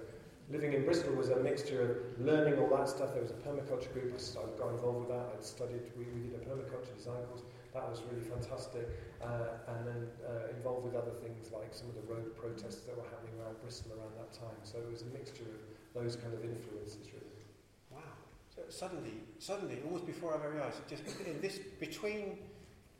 [0.50, 1.80] living in Bristol was a mixture
[2.18, 3.14] of learning all that stuff.
[3.14, 4.18] There was a permaculture group.
[4.18, 5.30] I got involved with that.
[5.30, 5.94] I studied.
[5.96, 7.42] We, we did a permaculture design course.
[7.74, 8.88] That was really fantastic.
[9.22, 12.96] Uh, and then uh, involved with other things like some of the road protests that
[12.96, 14.56] were happening around Bristol around that time.
[14.62, 15.60] So it was a mixture of
[15.94, 17.44] those kind of influences, really.
[17.90, 18.14] Wow.
[18.54, 22.38] So suddenly, suddenly, almost before our very eyes, just in this between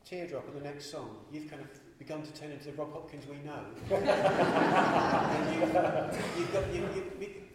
[0.05, 3.25] Teardrop and the next song, you've kind of begun to turn into the Rob Hopkins
[3.27, 3.65] we know.
[3.95, 7.03] and you, you've got, you, you,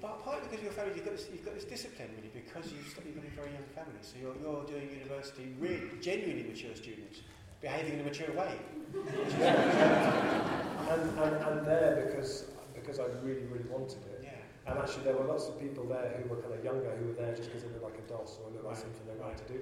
[0.04, 2.72] part- partly because of your family, you've got this, you've got this discipline really, because
[2.72, 4.02] you've, got a very young family.
[4.02, 7.20] So you're, you're doing university, really genuinely mature students,
[7.60, 8.54] behaving in a mature way.
[10.84, 14.20] And, and, and there because because I really, really wanted it.
[14.22, 14.36] Yeah.
[14.68, 17.16] And actually, there were lots of people there who were kind of younger who were
[17.16, 19.48] there just because they looked like a DOS or looked like something they wanted to
[19.48, 19.58] do.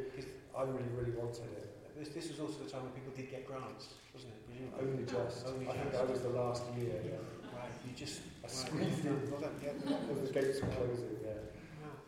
[0.58, 1.70] I really, really wanted it.
[1.96, 4.42] this, this was also the time when people did get grants, wasn't it?
[4.50, 4.82] Presumably.
[4.82, 5.46] Only just.
[5.46, 6.02] Only I think just.
[6.02, 6.98] I was the last year.
[7.06, 7.41] Yeah.
[7.86, 8.20] You just.
[8.42, 9.72] I right, squeezed well done, Yeah.
[9.78, 11.18] The gates closing.
[11.22, 11.42] Yeah.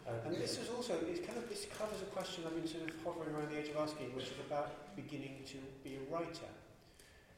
[0.07, 0.21] Wow.
[0.27, 2.95] And, this is also, it kind of, this covers a question I've been sort of
[3.03, 6.51] hovering around the edge of asking, which is about beginning to be a writer.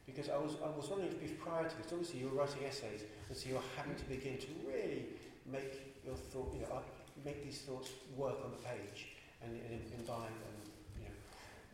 [0.05, 3.03] Because I was, I was wondering if prior to this, obviously you were writing essays,
[3.27, 5.05] and so you're having to begin to really
[5.45, 6.81] make your thought, you know, uh,
[7.25, 10.63] make these thoughts work on the page and, and imbibe and,
[10.95, 11.15] you know,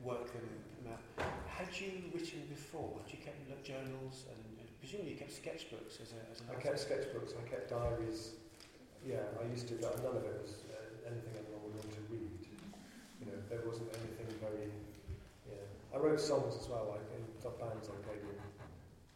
[0.01, 0.49] work them
[0.89, 1.25] out.
[1.45, 2.97] Had you written before?
[3.05, 4.52] Had you kept journals and
[4.83, 7.31] presumably you kept sketchbooks as a, as an I kept sketchbooks.
[7.39, 8.35] I kept diaries.
[8.99, 9.79] Yeah, I used to.
[9.79, 12.27] But none of it was uh, anything anyone would want to read.
[13.23, 14.67] You know, there wasn't anything very.
[15.47, 18.35] Yeah, I wrote songs as well, like in top bands I played in,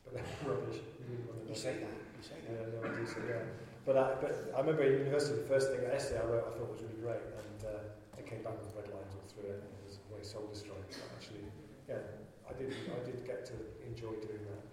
[0.07, 0.79] but rubbish.
[1.03, 2.55] You say that, you say that.
[2.55, 3.43] Yeah, no, I do so, yeah.
[3.83, 6.51] But I, but I remember in university, the first thing, an essay I wrote, I
[6.55, 9.63] thought was really great, and uh, it came back with red lines all through it,
[9.63, 10.83] and it was very soul destroying.
[10.91, 11.47] But actually,
[11.87, 12.03] yeah,
[12.47, 13.55] I did, I did get to
[13.87, 14.66] enjoy doing that.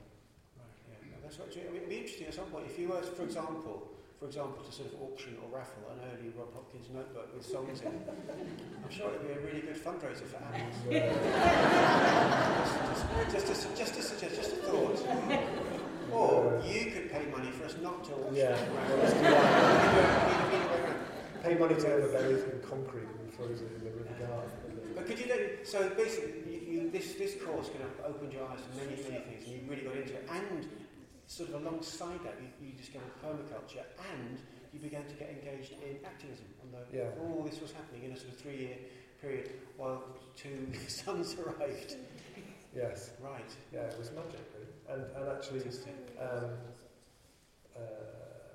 [1.24, 1.62] Right, yeah.
[1.64, 3.88] No, that's what, it'd be interesting at some point if you were, for example,
[4.20, 7.80] for example, to sort of auction or raffle an early Rob Hopkins notebook with songs
[7.82, 7.88] in.
[7.88, 10.76] I'm sure it'd be a really good fundraiser for Apples.
[13.32, 15.00] just, just, just, just a suggest, just a thought.
[16.12, 18.36] Or you could pay money for us not to auction.
[18.36, 19.00] Yeah, it well, around.
[19.00, 19.34] let's do that.
[19.84, 21.00] Either- either way around.
[21.42, 24.48] Pay money to have a buried in concrete and throws it in the river Dart.
[24.94, 28.46] But could you then, so basically, you, you, this, this course kind of opened your
[28.46, 30.28] eyes to many, many things, and you really got into it.
[30.30, 30.68] And
[31.26, 34.38] sort of alongside that, you, you discovered permaculture, and
[34.72, 36.46] you began to get engaged in activism.
[36.62, 37.10] Although Yeah.
[37.20, 38.76] all this was happening in a sort of three-year
[39.20, 40.02] period while
[40.36, 41.96] two sons arrived.
[42.74, 43.50] Yes, Right.
[43.72, 44.72] yeah, it was magic, really.
[44.88, 45.60] And, and actually,
[46.20, 46.50] um,
[47.76, 47.80] uh,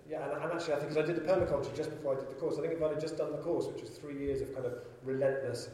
[0.10, 2.30] yeah, and, and actually, I think 'cause I did the permaculture just before I did
[2.30, 2.58] the course.
[2.58, 4.74] I think if I'd just done the course, which was three years of kind of
[5.04, 5.70] relentless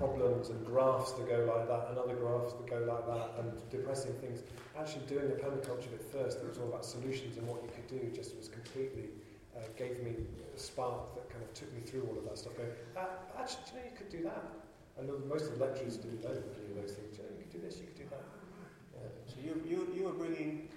[0.00, 3.52] problems and graphs that go like that and other graphs that go like that and
[3.68, 4.40] depressing things.
[4.72, 7.84] Actually doing the permaculture bit first, it was all about solutions and what you could
[7.86, 9.12] do just was completely,
[9.52, 10.16] uh, gave me
[10.56, 13.60] a spark that kind of took me through all of that stuff going, ah, actually,
[13.68, 14.42] you know, you could do that.
[14.96, 17.20] And most of the lecturers didn't know any of those things.
[17.20, 18.24] You know, you could do this, you could do that.
[18.96, 19.04] Yeah.
[19.28, 20.72] So you, you, you were bringing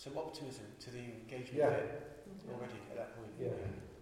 [0.00, 2.48] some optimism to the engagement Yeah.
[2.48, 3.32] already at that point.
[3.36, 3.52] Yeah.
[3.52, 3.95] Fantastic.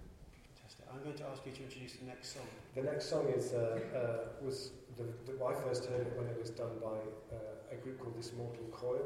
[0.95, 2.47] I'm going to ask you to introduce the next song.
[2.79, 6.39] The next song is uh, uh, was the, the, I first heard it when it
[6.39, 7.03] was done by
[7.35, 9.03] uh, a group called This Mortal Coil,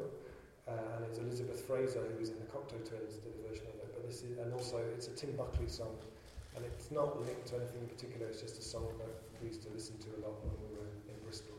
[0.69, 3.81] uh, and it's Elizabeth Fraser who was in the Cocteau Twins did a version of
[3.81, 3.89] it.
[3.89, 5.97] But this is, and also it's a Tim Buckley song,
[6.53, 8.29] and it's not linked to anything in particular.
[8.29, 9.09] It's just a song that
[9.41, 11.57] we used to listen to a lot when we were in Bristol,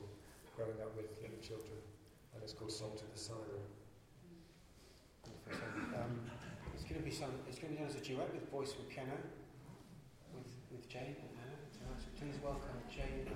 [0.55, 1.75] growing up with little children,
[2.35, 3.67] and it's called Song to the Siren.
[5.99, 6.23] Um,
[6.71, 7.35] it's going to be some.
[7.51, 9.19] It's going to be done as a duet with voice and piano,
[10.71, 11.17] with Jane
[12.19, 13.27] please welcome Jane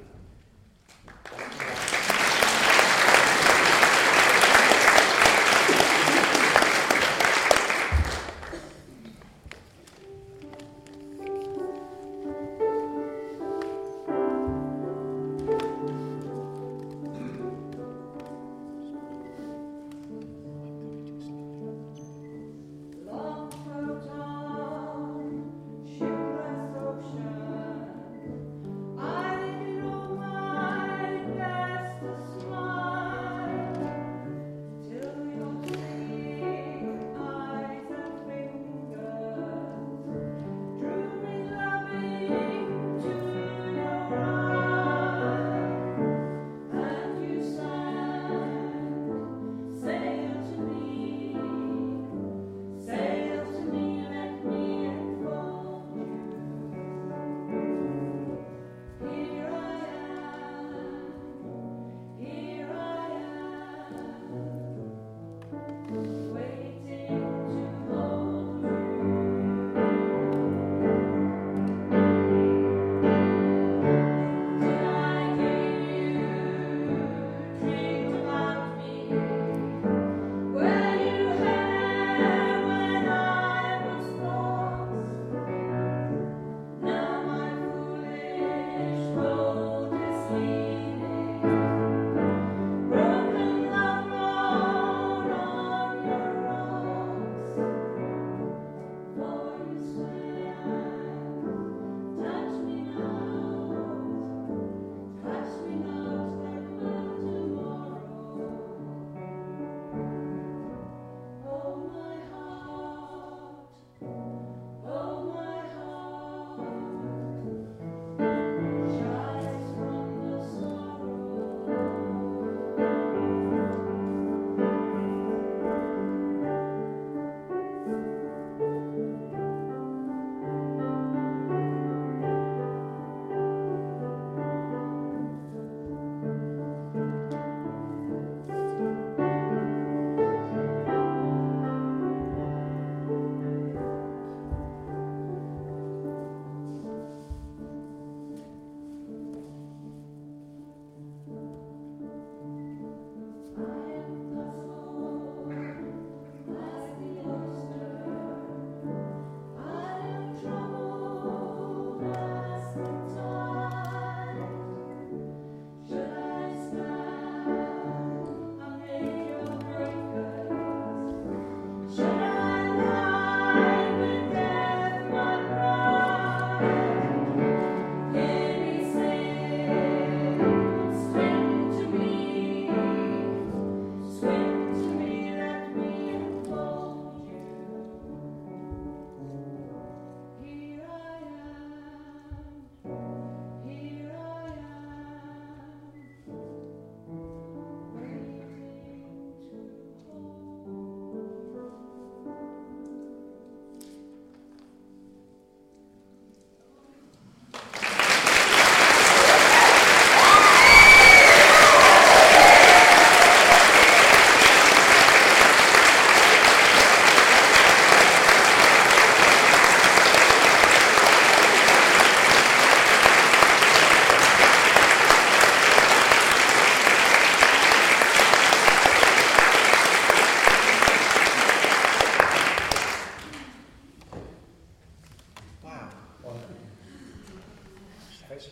[238.34, 238.42] Yeah.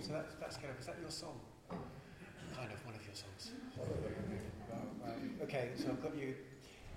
[0.00, 1.40] So that's, that's kind of, is that your song?
[2.54, 3.50] Kind of one of your songs.
[5.42, 6.38] Okay, so I've got you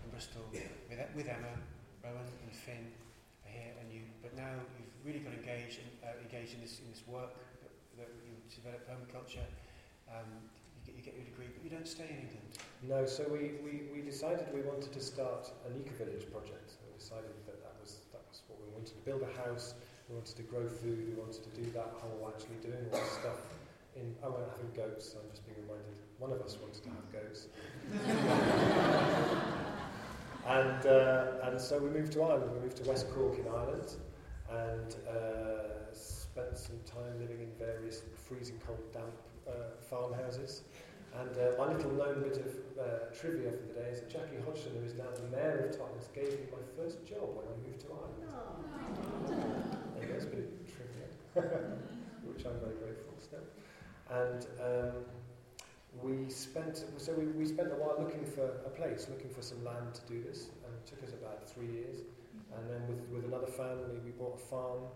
[0.06, 0.62] in Bristol with,
[1.16, 1.58] with Emma,
[2.04, 2.94] Rowan and Finn
[3.46, 6.92] here and you, but now you've really got engaged, in, uh, engaged in this, in
[6.94, 7.34] this work
[7.66, 9.50] that, that you develop permaculture,
[10.14, 10.30] um,
[10.86, 12.54] you, get, you get your degree, but you don't stay in England.
[12.82, 16.80] No, so we, we, we decided we wanted to start an eco-village project.
[16.88, 19.74] We decided that that was, that was what we wanted to build a house,
[20.08, 23.12] we wanted to grow food, we wanted to do that whole actually doing all this
[23.20, 23.36] stuff
[23.98, 27.12] in, I and having goats, I'm just being reminded, one of us wanted to have
[27.12, 27.48] goats.
[30.48, 33.96] and, uh, and so we moved to Ireland, we moved to West Cork in Ireland
[34.50, 39.12] and uh, spent some time living in various freezing cold damp
[39.48, 39.52] uh,
[39.90, 40.64] farmhouses.
[41.20, 44.40] And uh, my little known bit of uh, trivia for the day is that Jackie
[44.46, 47.56] Hodgson, who is now the mayor of Totnes, gave me my first job when I
[47.60, 48.24] moved to Ireland.
[50.00, 51.08] And that's a bit of trivia,
[52.24, 53.44] which I'm very grateful still.
[54.10, 55.04] And um,
[56.02, 59.62] we spent so we, we spent a while looking for a place, looking for some
[59.66, 61.98] land to do this, and it took us about three years.
[62.56, 64.88] And then with, with another family, we bought a farm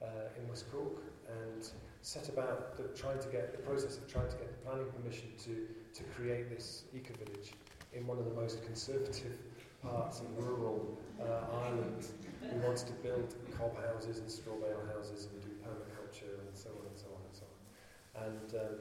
[0.00, 1.68] uh, in West Cork and
[2.02, 5.28] set about the, trying to get the process of trying to get the planning permission
[5.38, 7.52] to, to create this eco village
[7.92, 9.38] in one of the most conservative
[9.82, 12.06] parts of rural uh, Ireland.
[12.42, 16.70] We wanted to build cob houses and straw bale houses and do permaculture and so
[16.70, 18.26] on and so on and so on.
[18.26, 18.78] And um,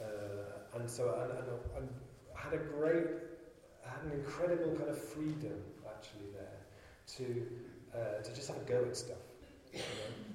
[0.00, 1.88] uh, and so and, and, and
[2.34, 3.06] had a great,
[3.82, 5.56] had an incredible kind of freedom
[5.88, 6.60] actually there
[7.16, 7.46] to
[7.94, 9.16] uh, to just have a go at stuff.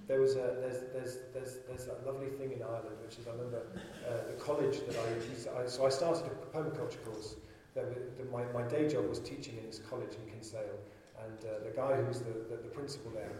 [0.07, 3.31] There was a there's there's there's there's that lovely thing in Ireland, which is I
[3.31, 3.63] remember
[4.07, 7.35] uh, the college that I, I so I started a permaculture course.
[7.75, 10.79] That the, my my day job was teaching in this college in Kinsale,
[11.23, 13.31] and uh, the guy who was the, the, the principal there,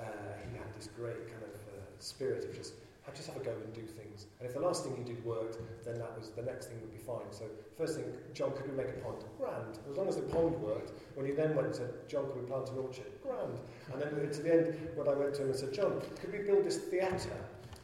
[0.00, 0.04] uh,
[0.50, 2.74] he had this great kind of uh, spirit of just
[3.06, 4.26] I just have a go and do things.
[4.40, 6.92] And if the last thing you did worked, then that was the next thing would
[6.92, 7.28] be fine.
[7.30, 7.44] So
[7.76, 9.24] first thing, John, could we make a pond?
[9.38, 9.78] Grand.
[9.90, 10.92] As long as the pond worked.
[11.14, 13.12] When he then went and said, John, could we plant an orchard?
[13.22, 13.60] Grand.
[13.92, 16.38] And then to the end, when I went to him and said, John, could we
[16.38, 17.36] build this theatre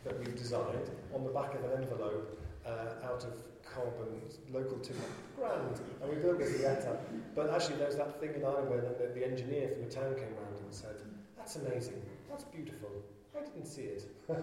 [0.05, 5.05] that we've designed on the back of an envelope uh, out of carbon, local timber?
[5.37, 5.81] Grand.
[6.01, 6.99] And we built this theatre.
[7.35, 10.15] But actually, there was that thing in Ireland where the, the engineer from the town
[10.15, 10.97] came round and said,
[11.37, 12.01] that's amazing.
[12.31, 12.90] That's beautiful.
[13.71, 14.03] See it.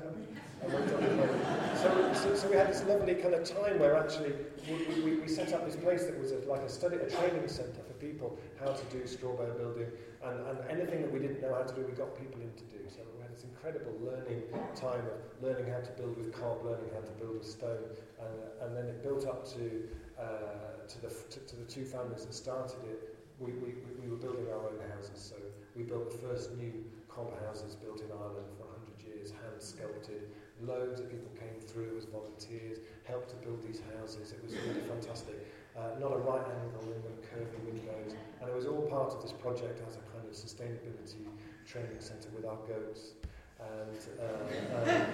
[1.78, 4.34] So, so, so we had this lovely kind of time where actually
[4.68, 7.48] we, we, we set up this place that was a, like a study, a training
[7.48, 9.88] centre for people how to do straw bale building,
[10.24, 12.64] and, and anything that we didn't know how to do, we got people in to
[12.74, 12.80] do.
[12.90, 14.42] So we had this incredible learning
[14.76, 17.86] time of learning how to build with cob, learning how to build with stone,
[18.20, 19.84] and, and then it built up to
[20.18, 23.14] uh, to the to, to the two families that started it.
[23.40, 25.36] We, we, we were building our own houses, so
[25.76, 26.74] we built the first new
[27.08, 28.50] cob houses built in Ireland
[29.58, 30.30] 100 years, hand sculpted.
[30.62, 34.32] Loads of people came through as volunteers, helped to build these houses.
[34.32, 35.48] It was really fantastic.
[35.78, 38.18] Uh, not a right angle in them, curvy windows.
[38.42, 41.30] And it was all part of this project as a kind of sustainability
[41.68, 43.14] training centre with our goats
[43.60, 45.06] and uh, um,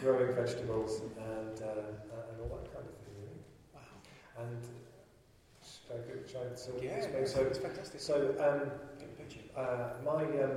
[0.00, 1.92] growing vegetables and, uh,
[2.32, 3.16] and all that kind of thing.
[3.20, 3.44] Really.
[3.74, 3.80] Wow.
[4.40, 4.64] And
[5.60, 8.00] should I go, try and sort Yeah, So, it's fantastic.
[8.00, 8.70] so um,
[9.54, 10.56] uh, my um,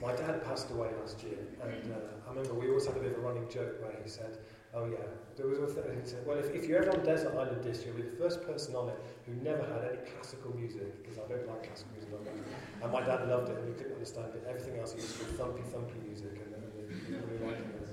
[0.00, 3.12] my dad passed away last year, and uh, I remember we always had a bit
[3.12, 4.38] of a running joke where he said,
[4.74, 7.34] "Oh yeah," there was a thing, he said, "Well, if, if you're ever on Desert
[7.34, 11.02] Island Disc, you'll be the first person on it who never had any classical music
[11.02, 13.74] because I don't like classical music." like that." And my dad loved it, and he
[13.74, 14.44] couldn't understand it.
[14.48, 16.64] Everything else he was called thumpy thumpy music, and, and
[17.06, 17.88] he really liked it.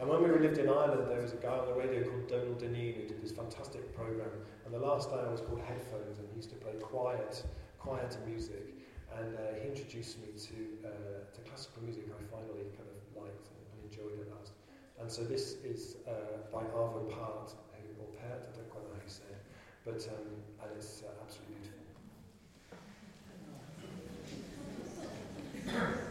[0.00, 2.54] And when we lived in Ireland, there was a guy on the radio called Donal
[2.54, 4.32] Dineen who did this fantastic program.
[4.64, 7.44] And the last hour was called Headphones, and he used to play quiet,
[7.78, 8.79] quieter music.
[9.18, 10.56] And uh, he introduced me to,
[10.86, 10.90] uh,
[11.34, 14.52] to classical music I finally kind of liked and, and enjoyed at last.
[15.00, 16.12] And so this is uh,
[16.52, 19.42] by Arvo Part, who, or Pert, I don't quite know how you say it,
[19.84, 21.86] but um, and it's uh, absolutely beautiful.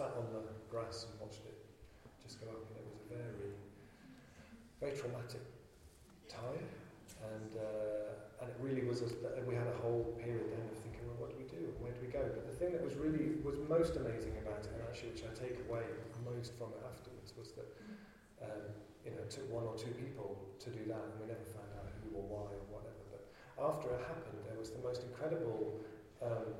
[0.00, 0.40] Sat on the
[0.72, 1.60] grass and watched it
[2.24, 3.52] just go up, and it was a very,
[4.80, 5.44] very traumatic
[6.24, 6.64] time,
[7.36, 9.04] and uh, and it really was.
[9.04, 9.12] A,
[9.44, 11.68] we had a whole period then of thinking, well, what do we do?
[11.84, 12.24] Where do we go?
[12.32, 15.36] But the thing that was really was most amazing about it, and actually which I
[15.36, 15.84] take away
[16.24, 17.68] most from it afterwards, was that
[18.40, 18.72] um,
[19.04, 20.32] you know it took one or two people
[20.64, 23.04] to do that, and we never found out who or why or whatever.
[23.12, 23.28] But
[23.60, 25.76] after it happened, there was the most incredible.
[26.24, 26.56] Um,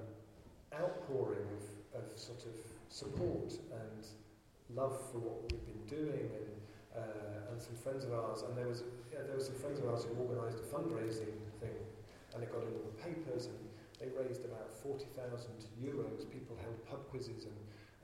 [0.70, 2.54] outpouring of, of sort of
[2.90, 4.02] support and
[4.74, 6.50] love for what we've been doing and,
[6.94, 8.82] uh, and some friends of ours and there was
[9.14, 11.78] yeah, there were some friends of ours who organised a fundraising thing
[12.34, 13.58] and it got in all the papers and
[14.02, 15.06] they raised about 40,000
[15.78, 17.56] euros people held pub quizzes and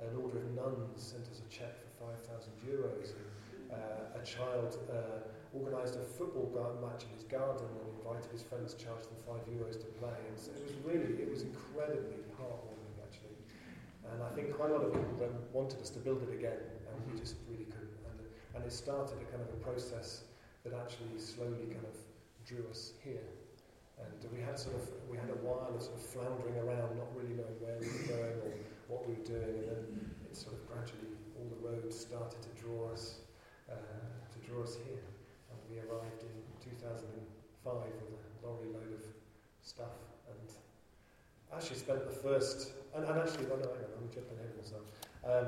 [0.06, 3.26] an order of nuns sent us a cheque for 5,000 euros and
[3.72, 5.26] uh, a child uh,
[5.56, 6.46] organised a football
[6.82, 10.14] match in his garden and invited his friends, charged them five euros to play.
[10.28, 12.75] And so it was really, it was incredibly heartwarming.
[14.12, 16.60] And I think quite a lot of people then wanted us to build it again,
[16.88, 17.98] and we just really couldn't.
[18.10, 18.18] And,
[18.54, 20.24] and it started a kind of a process
[20.64, 21.96] that actually slowly kind of
[22.46, 23.26] drew us here.
[23.98, 27.08] And we had sort of, we had a while of sort of floundering around, not
[27.16, 28.52] really knowing where we were going or
[28.88, 29.82] what we were doing, and then
[30.28, 33.24] it sort of gradually, all the roads started to draw us,
[33.72, 35.02] uh, to draw us here.
[35.50, 37.08] And we arrived in 2005
[37.64, 39.04] with a lorry load of
[39.62, 40.05] stuff
[41.56, 44.58] actually spent the first, and, and actually, well, no, hang on, I'm jumping ahead of
[44.60, 44.84] myself.
[45.24, 45.46] Um,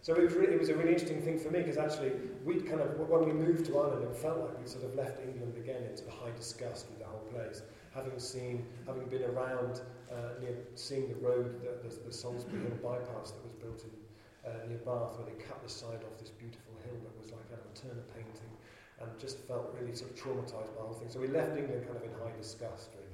[0.00, 2.12] so it was, really, it was a really interesting thing for me because actually
[2.44, 5.18] we'd kind of, when we moved to Ireland, it felt like we'd sort of left
[5.20, 7.62] England again into the high disgust with the whole place.
[7.92, 12.78] Having seen, having been around, uh, near, seeing the road, the, the, the Solsbury Hill
[12.78, 13.90] bypass that was built in
[14.46, 17.48] uh, near Bath, where they cut the side off this beautiful hill that was like
[17.50, 18.52] a Turner painting,
[19.02, 21.10] and just felt really sort of traumatised by the whole thing.
[21.10, 23.07] So we left England kind of in high disgust, really.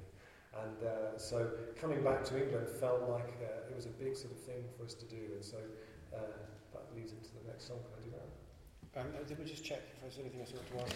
[0.63, 1.51] And uh, so
[1.81, 4.85] coming back to England felt like uh, it was a big sort of thing for
[4.85, 5.57] us to do, and so
[6.15, 6.19] uh,
[6.73, 7.79] that leads into the next song.
[7.83, 9.01] Can I do that?
[9.01, 10.95] Um, uh, let me just check if there's anything else I want to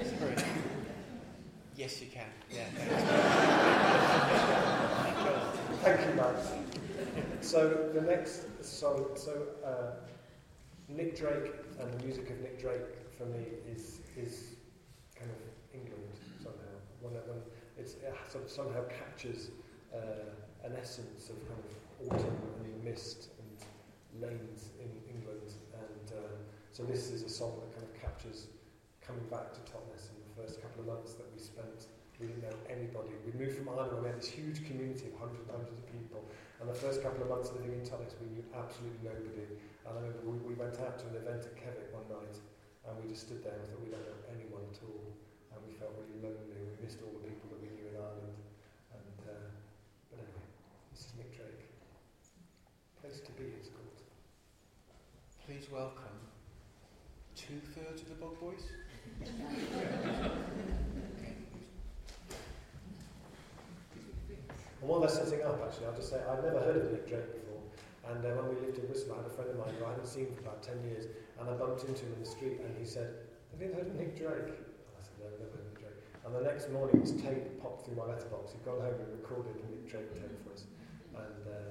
[0.00, 0.52] ask you.
[1.76, 2.24] Yes, you can.
[2.50, 2.64] Yeah.
[5.82, 6.50] Thank you, Max.
[7.42, 9.90] So the next song, so uh,
[10.88, 12.80] Nick Drake and the music of Nick Drake
[13.18, 14.54] for me is is
[15.18, 15.36] kind of
[15.74, 16.02] England
[16.42, 16.76] somehow.
[17.02, 17.38] When, it- when
[17.78, 19.50] it's, it sort of somehow captures
[19.94, 20.32] uh,
[20.64, 21.72] an essence of kind of
[22.08, 26.36] autumn and mist and lanes in England, and uh,
[26.72, 28.48] so this is a song that kind of captures
[29.04, 31.86] coming back to Totnes in the first couple of months that we spent.
[32.18, 33.12] We didn't know anybody.
[33.28, 36.24] We moved from Ireland, we had this huge community of hundreds and hundreds of people.
[36.60, 39.44] And the first couple of months living in Totnes, we knew absolutely nobody.
[39.84, 42.40] And I remember we, we went out to an event at Kevitt one night,
[42.88, 45.12] and we just stood there and thought we don't know anyone at all.
[45.52, 46.56] And we felt really lonely.
[46.56, 47.55] We missed all the people
[47.96, 48.36] that we knew Ireland.
[48.92, 49.48] And uh,
[50.10, 50.46] but anyway,
[50.92, 51.64] this is Nick Drake.
[53.00, 54.00] Place to be, it's called.
[55.46, 56.18] Please welcome
[57.34, 58.64] two thirds of the Bog Boys.
[64.80, 67.32] And while they're setting up, actually, I'll just say I've never heard of Nick Drake
[67.32, 67.58] before.
[68.12, 69.90] And uh, when we lived in Bristol, I had a friend of mine who I
[69.90, 71.06] hadn't seen for about 10 years,
[71.40, 73.94] and I bumped into him in the street, and he said, Have you heard of
[73.96, 74.46] Nick Drake?
[74.46, 75.75] And I said, No, never heard of Nick Drake.
[76.26, 78.50] And the next morning, this tape popped through my letterbox.
[78.50, 80.66] He'd gone home and recorded a Nick Drake tape for us.
[81.14, 81.70] And uh,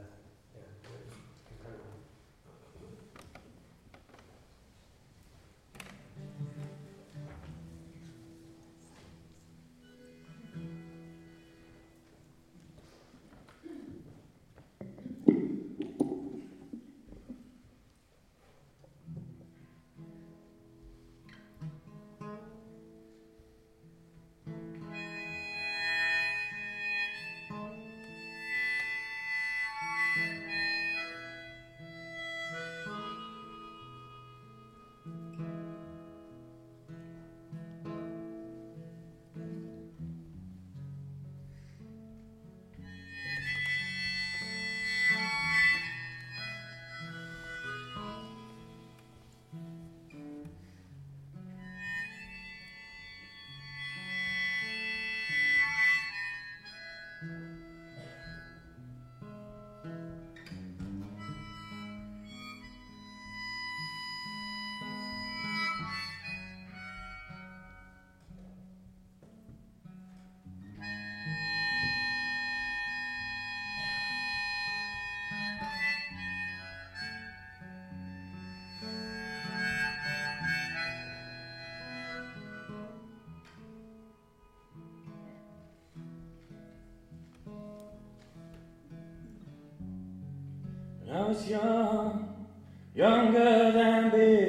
[91.16, 92.28] I was young,
[92.94, 94.45] younger than before.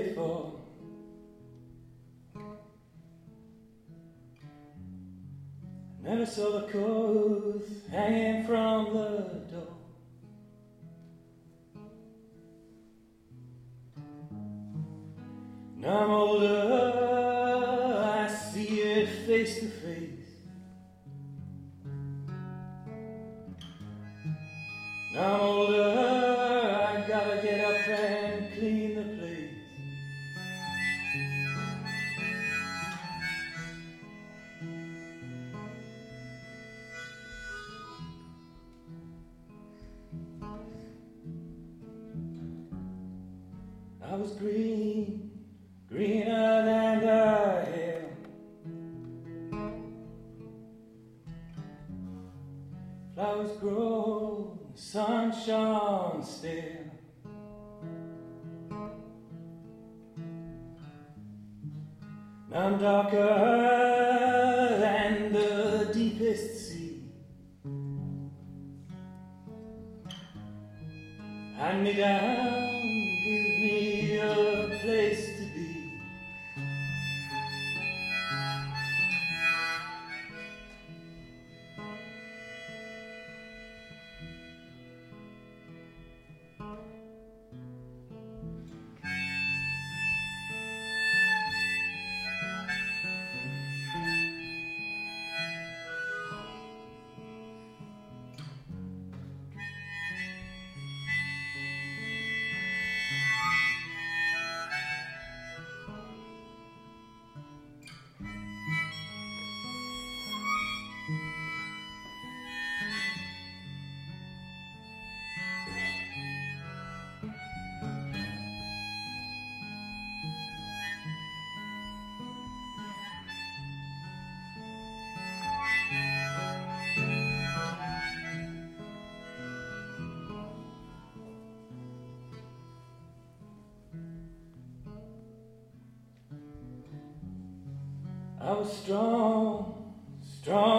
[138.64, 139.74] Strong,
[140.22, 140.75] strong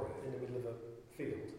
[0.00, 0.76] the middle of a forest, in the middle of a
[1.16, 1.50] field,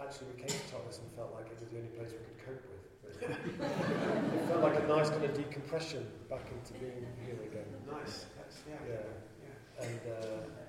[0.00, 2.40] actually we came to Totnes and felt like it was the only place we could
[2.44, 2.82] cope with.
[3.10, 3.36] Really.
[4.38, 7.68] it felt like a nice kind of decompression back into being here again.
[7.84, 8.26] Nice.
[8.38, 8.80] That's, yeah.
[8.86, 9.04] Yeah.
[9.44, 9.84] yeah.
[9.84, 10.60] And uh,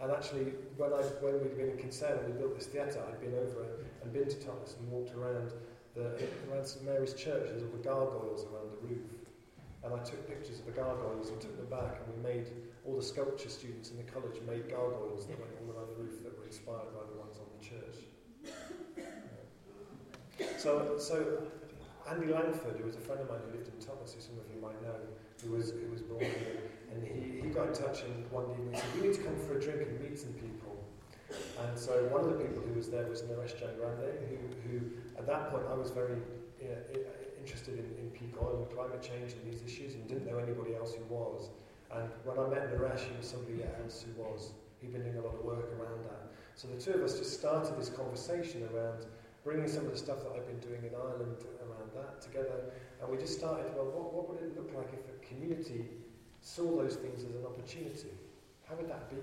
[0.00, 3.20] and actually, when I when we'd been in Kinsale and we built this theatre, I'd
[3.20, 5.52] been over and been to Totnes and walked around
[5.94, 6.16] the
[6.48, 7.52] around St Mary's Church.
[7.52, 9.04] There's all the gargoyles around the roof,
[9.84, 12.48] and I took pictures of the gargoyles and took them back, and we made
[12.86, 16.19] all the sculpture students in the college made gargoyles that went all around the roof
[16.50, 17.96] inspired by the ones on the church.
[20.58, 21.16] So so.
[22.08, 24.46] Andy Langford, who was a friend of mine who lived in Totnes, who some of
[24.52, 24.98] you might know,
[25.44, 26.58] who was who was born here,
[26.90, 29.58] and he, he got in touch and one evening said, "We need to come for
[29.58, 30.74] a drink and meet some people."
[31.62, 34.36] And so one of the people who was there was Naresh Giangrande, who,
[34.66, 34.76] who
[35.16, 36.18] at that point I was very
[36.60, 36.82] you know,
[37.38, 40.74] interested in, in peak oil and climate change and these issues, and didn't know anybody
[40.74, 41.50] else who was.
[41.94, 44.50] And when I met Naresh, he was somebody else who was.
[44.80, 46.32] He'd been doing a lot of work around that.
[46.54, 49.06] So the two of us just started this conversation around
[49.44, 52.72] bringing some of the stuff that I've been doing in Ireland around that together.
[53.00, 55.86] And we just started, well, what, what would it look like if a community
[56.40, 58.12] saw those things as an opportunity?
[58.68, 59.16] How would that be?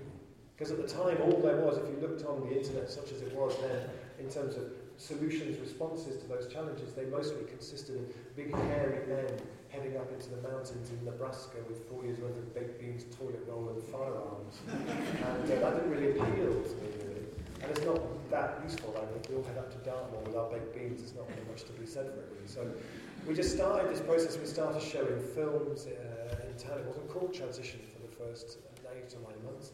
[0.56, 3.22] Because at the time, all there was, if you looked on the internet, such as
[3.22, 3.88] it was then,
[4.18, 9.30] in terms of solutions, responses to those challenges, they mostly consisted of big, hairy men
[9.70, 13.44] heading up into the mountains in Nebraska with four years' worth of baked beans, toilet
[13.48, 14.58] roll, and firearms.
[14.68, 17.26] and uh, that didn't really appeal to me, really.
[17.62, 18.94] And it's not that useful.
[18.96, 21.48] I mean, we all head up to Dartmoor with our baked beans, there's not really
[21.48, 22.48] much to be said for it, really.
[22.48, 22.66] So
[23.26, 24.36] we just started this process.
[24.36, 26.78] We started showing films uh, in town.
[26.78, 28.58] It wasn't called Transition for the first
[28.96, 29.72] eight or nine months.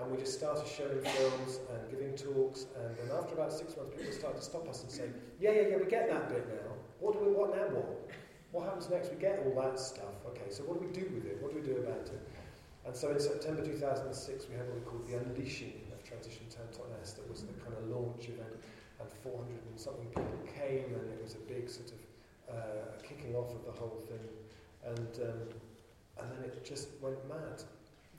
[0.00, 2.66] And we just started showing films and giving talks.
[2.80, 5.68] And then after about six months, people started to stop us and say, "Yeah, yeah,
[5.68, 6.72] yeah, we get that bit now.
[7.00, 7.32] What do we?
[7.32, 7.68] What now?
[7.68, 8.08] What?
[8.52, 9.10] What happens next?
[9.10, 10.24] We get all that stuff.
[10.32, 11.40] Okay, so what do we do with it?
[11.42, 12.22] What do we do about it?"
[12.86, 16.66] And so in September 2006, we had what we called the Unleashing of Transition Town
[16.72, 17.14] Totnes.
[17.14, 18.56] That was the kind of launch event,
[19.00, 22.00] and 400 and something people came, and it was a big sort of
[22.48, 24.24] uh, kicking off of the whole thing.
[24.82, 25.40] And um,
[26.20, 27.62] and then it just went mad.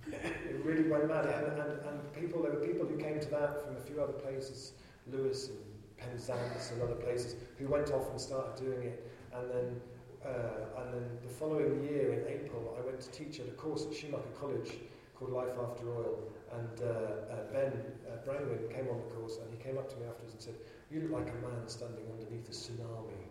[0.08, 1.26] It really went mad.
[1.26, 4.14] And, and, and people, there were people who came to that from a few other
[4.14, 4.74] places,
[5.12, 5.60] Lewes and
[5.98, 9.12] Penzance and other places, who went off and started doing it.
[9.34, 9.82] And then,
[10.26, 13.86] uh, and then the following year, in April, I went to teach at a course
[13.86, 14.72] at Schumacher College
[15.16, 16.20] called Life After Oil.
[16.52, 17.72] And uh, uh, Ben
[18.12, 20.56] uh, came on the course and he came up to me afterwards and said,
[20.92, 23.22] You look like a man standing underneath a tsunami.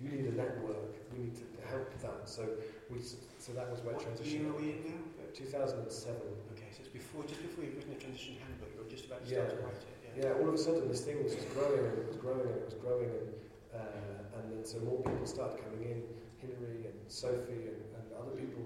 [0.00, 0.96] You need a network.
[1.12, 2.28] We need to help that.
[2.28, 2.48] So,
[2.90, 4.40] we, so that was where What transition.
[4.40, 5.21] year are we in now?
[5.34, 6.16] 2007.
[6.52, 9.24] Okay, so it's before, just before you've written the transition handbook, you were just about
[9.24, 9.46] to Yeah.
[9.48, 9.88] start to write it.
[10.16, 10.28] Yeah.
[10.36, 12.56] Yeah, all of a sudden this thing was just growing and it was growing and
[12.60, 13.28] it was growing and
[13.72, 15.98] uh, and then so more people started coming in,
[16.36, 18.60] Hillary and Sophie and, and other people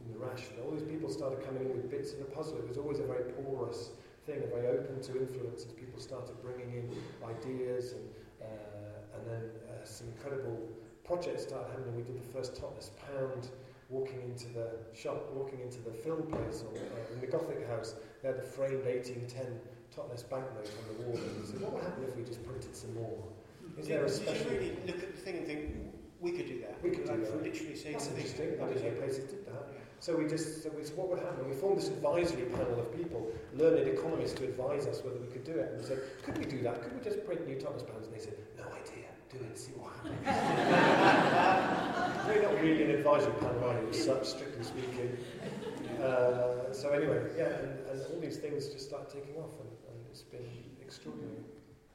[0.00, 2.56] in the rash and all these people started coming in with bits of the puzzle.
[2.58, 3.90] It was always a very porous
[4.24, 6.86] thing, a very open to influence as people started bringing in
[7.28, 8.08] ideas and
[8.40, 10.56] uh, and then uh, some incredible
[11.04, 11.96] projects started happening.
[11.96, 13.50] We did the first Totnes Pound
[13.88, 17.94] walking into the shop, walking into the film place or, uh, in the Gothic house.
[18.22, 19.60] They had the framed 1810
[19.94, 21.16] Totnes banknote on the wall.
[21.16, 23.22] And said, what would happen if we just printed some more?
[23.78, 24.50] Is there a Did you special...
[24.50, 25.60] really look at the thing and think,
[26.20, 26.82] we could do that?
[26.82, 27.42] We could do like, that.
[27.42, 28.48] literally say That's interesting.
[28.58, 29.52] I What didn't did know you- places did that.
[29.72, 29.78] Yeah.
[30.00, 31.48] So we just so we what would happen?
[31.48, 35.44] We formed this advisory panel of people, learned economists to advise us whether we could
[35.44, 35.70] do it.
[35.72, 36.82] And we said, could we do that?
[36.82, 38.06] Could we just print new Totnes pounds?
[38.06, 39.08] And they said, no idea.
[39.30, 40.92] Do it, see what happens.
[42.26, 43.96] We're not really an advisory panel, we?
[43.96, 45.16] Such, strictly speaking.
[46.02, 50.06] Uh, so anyway, yeah, and, and all these things just start taking off, and, and
[50.10, 50.44] it's been
[50.82, 51.44] extraordinary.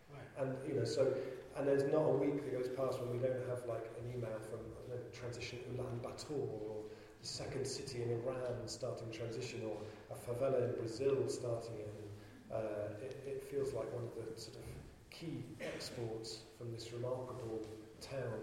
[0.10, 0.28] Right.
[0.40, 1.14] And you know, so
[1.58, 4.40] and there's not a week that goes past when we don't have like an email
[4.50, 6.84] from I know, transition Ulaanbaatar or
[7.22, 9.78] the second city in Iran starting transition or
[10.10, 11.94] a favela in Brazil starting it.
[11.94, 14.64] And, uh, it, it feels like one of the sort of
[15.10, 17.62] key exports from this remarkable
[18.00, 18.40] town.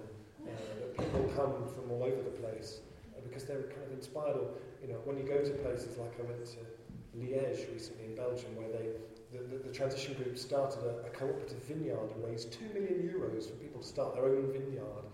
[0.46, 2.80] Uh, that people come from all over the place
[3.16, 4.36] uh, because they're kind of inspired.
[4.36, 4.48] Or
[4.82, 6.62] you know, when you go to places like I went to
[7.18, 8.94] Liège recently in Belgium, where they
[9.32, 13.50] the, the, the transition group started a, a cooperative vineyard and raised two million euros
[13.50, 15.04] for people to start their own vineyard,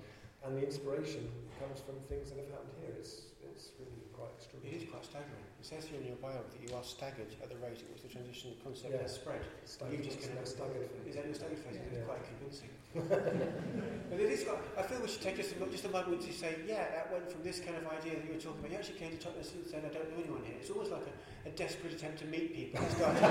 [0.44, 1.26] and the inspiration
[1.58, 2.94] comes from things that have happened here.
[2.98, 4.82] It's it's really quite extraordinary.
[4.82, 5.43] is quite staggering.
[5.64, 8.04] It says here in your bio that you are staggered at the rate at which
[8.04, 9.00] the transition concept Yeah.
[9.00, 9.40] has spread.
[9.64, 11.56] Staggered, You've just it's kind of- staggered Is that your staggered?
[11.64, 12.04] It's Yeah.
[12.04, 12.68] quite convincing.
[14.12, 16.32] but it is quite, I feel we should take just a, just a moment to
[16.36, 18.72] say, yeah, that went from this kind of idea that you were talking about.
[18.72, 20.60] You actually came to Totnes and said, I don't know anyone here.
[20.60, 22.84] It's almost like a, a desperate attempt to meet people.
[22.84, 23.24] It started.
[23.24, 23.28] no,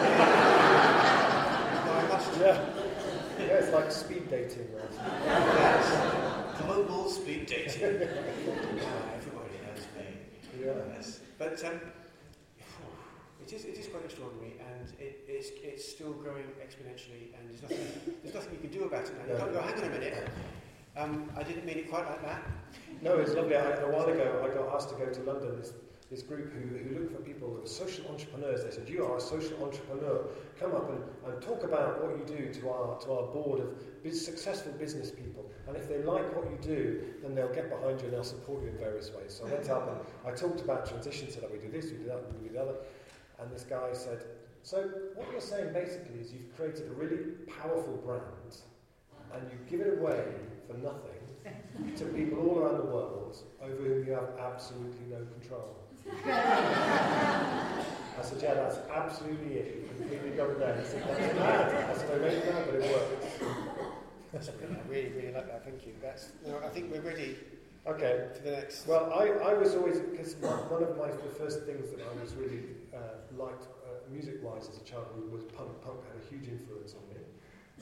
[2.01, 2.33] I must.
[2.41, 2.57] Yeah,
[3.45, 4.73] yeah, it's like speed dating.
[4.73, 4.89] Right?
[5.61, 5.85] Yes.
[6.65, 8.09] Global speed dating.
[8.81, 10.17] Ah, everybody knows me.
[10.65, 10.97] Yeah.
[10.97, 11.19] Yes.
[11.37, 11.79] But um,
[13.53, 18.15] is it is quite extraordinary, and it, it's it's still growing exponentially, and there's nothing
[18.23, 19.25] there's nothing you can do about it now.
[19.25, 19.39] You No.
[19.39, 19.61] can't go.
[19.61, 20.29] Hang on a minute.
[20.95, 22.43] Um, I didn't mean it quite like that.
[23.01, 23.55] No, it's lovely.
[23.55, 25.57] I, a while ago, I got asked to go to London.
[25.57, 25.73] This,
[26.11, 28.63] this group who, who look for people who are social entrepreneurs.
[28.63, 30.25] They said, "You are a social entrepreneur.
[30.59, 34.03] Come up and, and talk about what you do to our to our board of
[34.03, 35.45] bus- successful business people.
[35.67, 38.61] And if they like what you do, then they'll get behind you and they'll support
[38.63, 41.31] you in various ways." So I went up and I talked about transition.
[41.31, 42.75] Said, "We do this, we do that, we do the other."
[43.43, 44.23] And this guy said,
[44.63, 48.57] "So what you're saying basically is you've created a really powerful brand,
[49.33, 50.23] and you give it away
[50.67, 51.19] for nothing."
[51.97, 55.75] to people all around the world over whom you have absolutely no control.
[56.23, 59.75] I said, yeah, that's absolutely it.
[59.75, 60.79] You completely got it there.
[60.79, 61.89] He said, that's mad.
[61.89, 63.27] I said, I know it's mad, but it works.
[64.31, 64.81] That's brilliant.
[64.83, 65.63] I really really like that.
[65.63, 65.93] Thank you.
[66.01, 67.37] That's you know, I think we're ready.
[67.85, 68.27] Okay.
[68.33, 68.87] for the next.
[68.87, 72.33] Well, I, I was always because one of my the first things that I was
[72.35, 72.63] really
[72.95, 75.69] uh, liked uh, music-wise as a child was punk.
[75.83, 77.21] Punk had a huge influence on me,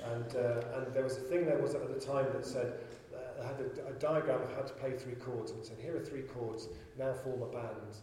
[0.03, 2.79] and uh, and there was a thing there was at the time that said
[3.13, 5.95] uh, had a, a diagram of how to play three chords, and it said here
[5.95, 6.67] are three chords.
[6.97, 7.93] Now form a band.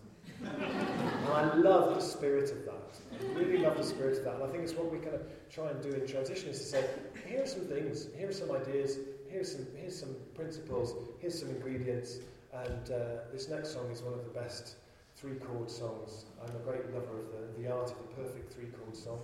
[0.45, 3.01] and I love the spirit of that.
[3.11, 5.25] I really love the spirit of that, and I think it's what we're going to
[5.51, 6.85] try and do in transition is to say
[7.27, 8.99] here are some things, here are some ideas,
[9.31, 12.18] here's some here's some principles, here's some ingredients,
[12.53, 12.97] and uh,
[13.33, 14.76] this next song is one of the best
[15.16, 16.24] three chord songs.
[16.43, 19.20] I'm a great lover of the, the art of the perfect three chord song,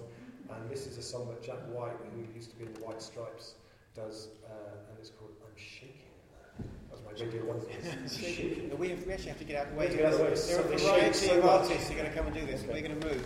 [0.50, 3.02] and this is a song that Jack White, who used to be in the White
[3.02, 3.54] Stripes,
[3.94, 6.00] does, uh, and it's called I'm Shaking.
[6.58, 7.60] That was my radio one.
[8.08, 8.68] Shaking.
[8.68, 9.88] No, we, have, we actually have to get out of the way.
[9.88, 10.30] We get out of the way.
[10.34, 11.52] There are a Something variety so of much.
[11.52, 12.62] artists who are going to come and do this.
[12.62, 13.22] We're going to move.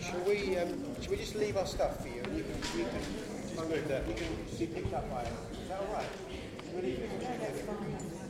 [0.00, 0.56] Shall we?
[0.58, 0.68] Um,
[1.00, 3.00] shall we just leave our stuff for you, you can you can
[3.42, 4.08] just that.
[4.08, 4.26] You can
[4.58, 5.28] be picked up by us.
[5.52, 6.06] Is that all right?
[6.66, 8.23] Shall we leave it?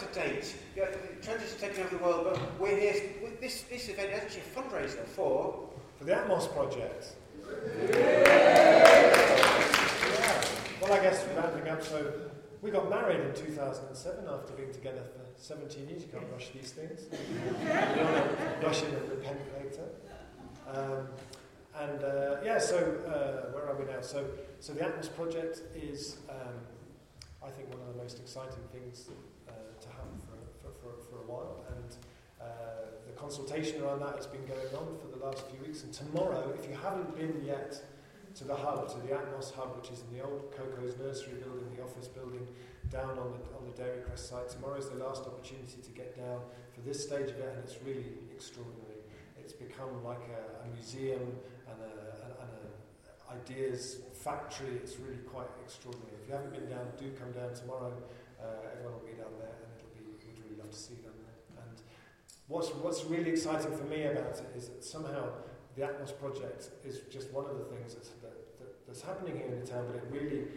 [0.00, 0.56] To date.
[0.76, 0.86] Yeah,
[1.22, 2.94] Trent is taking over the world, but we're here.
[3.40, 5.68] This this event is actually a fundraiser for.
[5.98, 7.14] For the Atmos project.
[10.80, 11.82] Well, I guess ramping up.
[11.82, 12.12] So
[12.62, 16.02] we got married in 2007 after being together for 17 years.
[16.02, 17.02] You can't rush these things.
[17.12, 19.88] you want to rush in and repent later.
[20.72, 21.08] Um,
[21.78, 24.00] and uh, yeah, so uh, where are we now?
[24.00, 24.26] So,
[24.60, 26.54] so the Atmos project is, um,
[27.44, 29.08] I think, one of the most exciting things
[29.48, 30.20] uh, to happen
[30.60, 30.92] for, for,
[31.68, 31.90] And
[32.40, 32.44] uh,
[33.06, 35.84] the consultation around that has been going on for the last few weeks.
[35.84, 37.80] And tomorrow, if you haven't been yet
[38.34, 41.66] to the hub, to the Atmos hub, which is in the old Coco's nursery building,
[41.76, 42.46] the office building,
[42.90, 46.16] down on the, on the Dairy Crest site, tomorrow is the last opportunity to get
[46.16, 46.40] down
[46.74, 48.98] for this stage of it, and it's really extraordinary.
[49.38, 51.22] It's become like a, a museum
[51.70, 51.94] and a,
[52.42, 52.70] and a,
[53.34, 54.74] ideas factory.
[54.82, 56.14] It's really quite extraordinary.
[56.22, 57.94] If you haven't been down, do come down tomorrow.
[58.38, 60.98] Uh, everyone will be down there, and it'll be we'd really love to see.
[61.06, 61.09] And
[62.50, 65.30] what's what's really exciting for me about it is that somehow
[65.76, 69.46] the Atmos project is just one of the things that's, that, that, that's happening here
[69.46, 70.48] in the town, but it really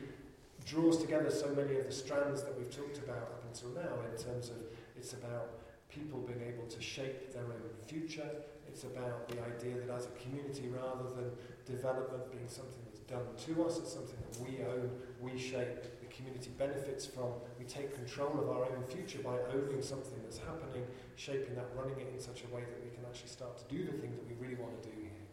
[0.65, 4.17] draws together so many of the strands that we've talked about up until now in
[4.17, 4.57] terms of
[4.97, 8.27] it's about people being able to shape their own future.
[8.67, 11.29] It's about the idea that as a community, rather than
[11.65, 14.89] development being something that's done to us, it's something that we own,
[15.21, 17.33] we shape, community benefits from.
[17.59, 20.85] We take control of our own future by owning something that's happening,
[21.15, 23.85] shaping that, running it in such a way that we can actually start to do
[23.85, 25.25] the things that we really want to do here.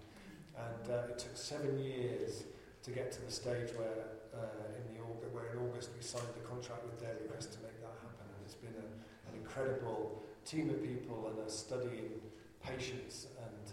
[0.57, 2.45] And uh, it took seven years
[2.83, 6.33] to get to the stage where, uh, in the August, where in August we signed
[6.35, 8.27] the contract with Dairy Crest to make that happen.
[8.29, 8.89] And it's been a,
[9.29, 12.21] an incredible team of people and a study in
[12.63, 13.67] patience and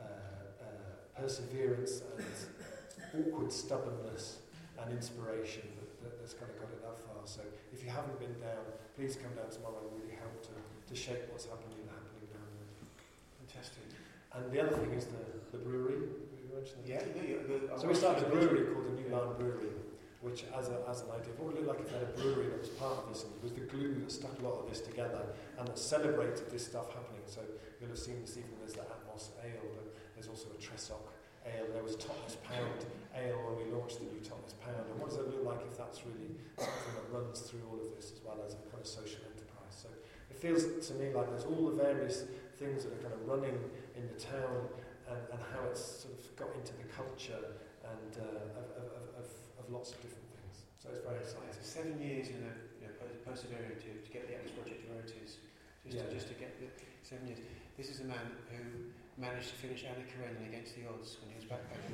[0.00, 4.38] uh, uh, perseverance and awkward stubbornness
[4.80, 5.62] and inspiration
[6.30, 7.26] that's kind of got it that far.
[7.26, 7.42] So
[7.74, 8.62] if you haven't been down,
[8.94, 12.70] please come down tomorrow and really help to, to shape what's happening happening down there.
[13.42, 13.82] Fantastic.
[14.30, 16.06] And the other thing is the, the brewery.
[16.06, 17.74] You mentioned yeah, yeah, yeah.
[17.74, 19.74] So we started a brewery called the New Land Brewery,
[20.22, 22.70] which as, a, as an idea, what it like if had a brewery that was
[22.78, 25.78] part of this, was the glue that stuck a lot of this together and that
[25.82, 27.26] celebrated this stuff happening.
[27.26, 27.42] So
[27.82, 31.10] you'll have seen this evening, there's the Atmos Ale, but there's also a Tresoc
[31.46, 31.68] Ale.
[31.72, 32.84] There was Totnes Pound
[33.16, 34.84] Ale when we launched the new Totnes Pound.
[34.90, 37.90] And what does it look like if that's really something that runs through all of
[37.96, 39.74] this as well as a kind of social enterprise?
[39.74, 39.88] So
[40.30, 42.28] it feels to me like there's all the various
[42.60, 43.56] things that are kind of running
[43.96, 44.68] in the town
[45.08, 47.56] and, and how it's sort of got into the culture
[47.88, 48.86] and uh, of, of,
[49.18, 49.26] of,
[49.58, 50.68] of, lots of different things.
[50.78, 51.50] So it's very exciting.
[51.64, 52.94] Seven years in a you know,
[53.26, 55.40] persevering to, to get the Atmos project to where it is.
[55.82, 56.04] Just, Yeah.
[56.04, 56.68] to, just to get the
[57.02, 57.40] seven years.
[57.76, 61.36] This is a man who managed to finish Anna Karenina against the odds when he
[61.36, 61.92] was back back in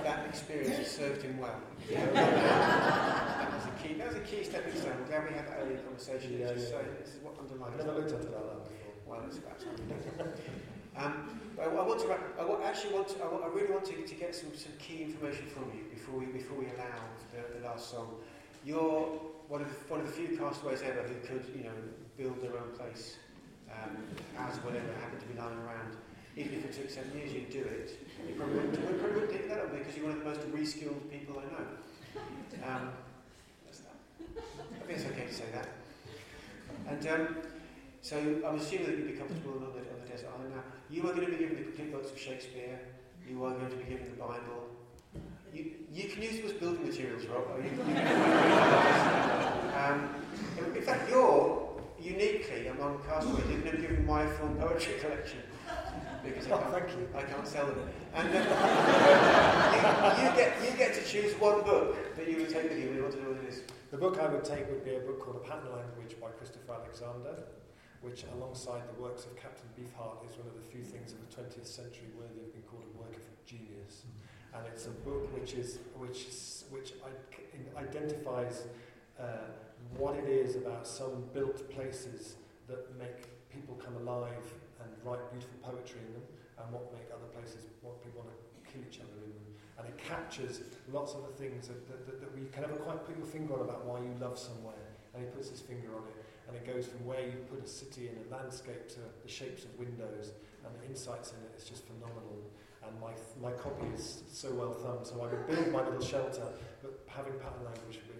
[0.04, 1.58] that experience has served him well.
[1.88, 3.94] that was a key.
[3.94, 4.92] That was a key stepping stone.
[5.00, 6.36] I'm glad we had that earlier conversation.
[6.38, 6.58] Yeah, yeah.
[6.58, 7.76] say this is what I've underlines.
[7.78, 7.96] never it.
[7.96, 8.60] looked it that before.
[9.06, 9.78] Well, it's about time.
[10.96, 12.06] um, I, I want to.
[12.38, 13.08] I wa- actually want.
[13.08, 15.84] To, I, wa- I really want to, to get some, some key information from you
[15.88, 17.00] before we before we allow
[17.32, 18.16] the, the last song.
[18.64, 19.08] You're
[19.48, 21.72] one of the, one of the few castaways ever who could, you know,
[22.18, 23.16] build their own place
[23.72, 23.96] um,
[24.38, 25.96] as whatever happened to be lying around.
[26.36, 27.98] Even if it took seven years, you'd do it.
[28.26, 31.10] You probably wouldn't, you probably wouldn't do that because you're one of the most reskilled
[31.10, 31.66] people I know.
[32.66, 32.92] Um.
[34.30, 35.68] I think it's okay to say that.
[36.88, 37.36] And um,
[38.02, 40.62] so I'm assuming that you'd be comfortable on the, on the desert island now.
[40.88, 42.80] You are going to be given the complete works of Shakespeare.
[43.28, 44.70] You are going to be given the Bible.
[45.54, 47.44] You, you can use them as building materials, Rob.
[49.76, 50.14] um,
[50.74, 51.69] in fact, you're
[52.00, 52.50] unique
[52.80, 55.40] on Castaway didn't have given my full poetry collection
[56.24, 57.08] because I Oh, can't, thank you.
[57.16, 57.78] I can't sell them.
[58.14, 62.64] And uh, you, you get you get to choose one book that you would take
[62.64, 62.90] with you.
[62.90, 63.62] We want to know what it is.
[63.90, 66.74] The book I would take would be a book called A Pattern Language by Christopher
[66.74, 67.44] Alexander,
[68.02, 71.30] which, alongside the works of Captain Beefheart, is one of the few things of the
[71.36, 74.04] 20th century worthy of being called a work of genius.
[74.54, 76.26] And it's a book which is which
[76.70, 76.92] which
[77.76, 78.64] identifies
[79.18, 79.24] uh,
[79.96, 82.36] what it is about some built places
[82.68, 84.46] that make people come alive
[84.82, 86.22] and write beautiful poetry in them,
[86.58, 88.38] and what make other places, what people want to
[88.70, 89.48] kill each other in them.
[89.78, 90.60] And it captures
[90.92, 93.54] lots of the things that, that, that, that we can never quite put your finger
[93.54, 94.92] on about why you love somewhere.
[95.14, 97.66] And he puts his finger on it, and it goes from where you put a
[97.66, 101.64] city in a landscape to the shapes of windows, and the insights in it is
[101.66, 102.44] just phenomenal.
[102.86, 106.46] And my, my copy is so well thumbed, so I would build my little shelter,
[106.82, 108.19] but having pattern language would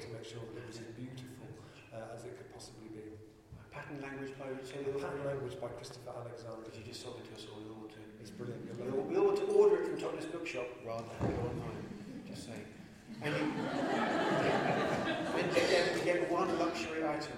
[0.00, 1.48] to make sure that it was as beautiful
[1.94, 3.04] uh, as it could possibly be.
[3.72, 6.64] Pattern language by Richard Pattern language by Christopher Alexander.
[6.64, 7.60] Because you just sold it to us all.
[7.60, 8.00] We want to.
[8.20, 8.64] It's brilliant.
[8.80, 11.80] We all, we all want to order it from Totnes Bookshop rather than go online.
[12.28, 12.64] Just saying.
[13.22, 13.44] And you,
[15.40, 17.36] and you get, you get one luxury item.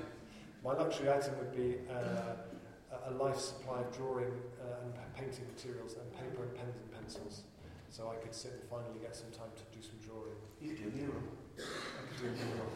[0.64, 5.46] My luxury item would be uh, a- a life supply of drawing uh, and painting
[5.54, 7.42] materials and paper and pens and pencils.
[7.90, 10.36] So I could sit and finally get some time to do some drawing.
[10.60, 11.22] You could do a mural.
[11.58, 12.72] I could do a mural.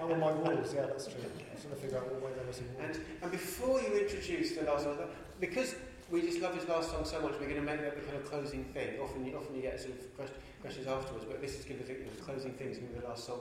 [0.00, 1.16] Oh, on my walls, yeah, that's true.
[1.22, 2.84] I was trying to figure out what way there was a wall.
[2.84, 4.98] And, and before you introduce the last song,
[5.40, 5.74] because
[6.10, 8.16] we just love his last song so much, we're going to make that the kind
[8.16, 8.98] of closing thing.
[9.00, 11.86] Often you, often you get sort of quest- questions afterwards, but this is going to
[11.86, 13.40] be the closing thing, is going to be the last song.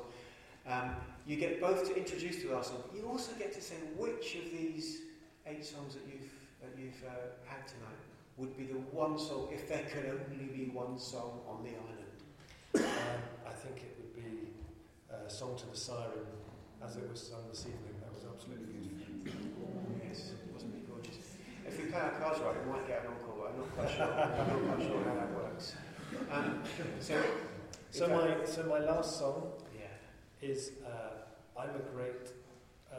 [0.67, 0.95] Um,
[1.25, 4.35] you get both to introduce the last song, but you also get to say which
[4.35, 5.01] of these
[5.45, 6.31] eight songs that you've,
[6.61, 8.03] that you've uh, had tonight
[8.35, 12.85] would be the one song, if there could only be one song on the island.
[12.85, 13.96] Um, I think it would be
[15.11, 16.27] uh, Song to the Siren,
[16.83, 17.95] as it was sung this evening.
[18.01, 18.91] That was absolutely
[19.23, 19.69] beautiful.
[20.07, 21.17] Yes, wasn't it gorgeous?
[21.65, 23.91] If we play our cards right, we might get an encore, but I'm not quite
[23.91, 24.05] sure.
[24.05, 25.75] I'm not quite sure how that works.
[26.31, 26.63] Um,
[26.99, 27.23] so,
[27.91, 29.85] So my, so my last song yeah.
[30.47, 32.31] is uh, I'm a great
[32.91, 32.95] uh,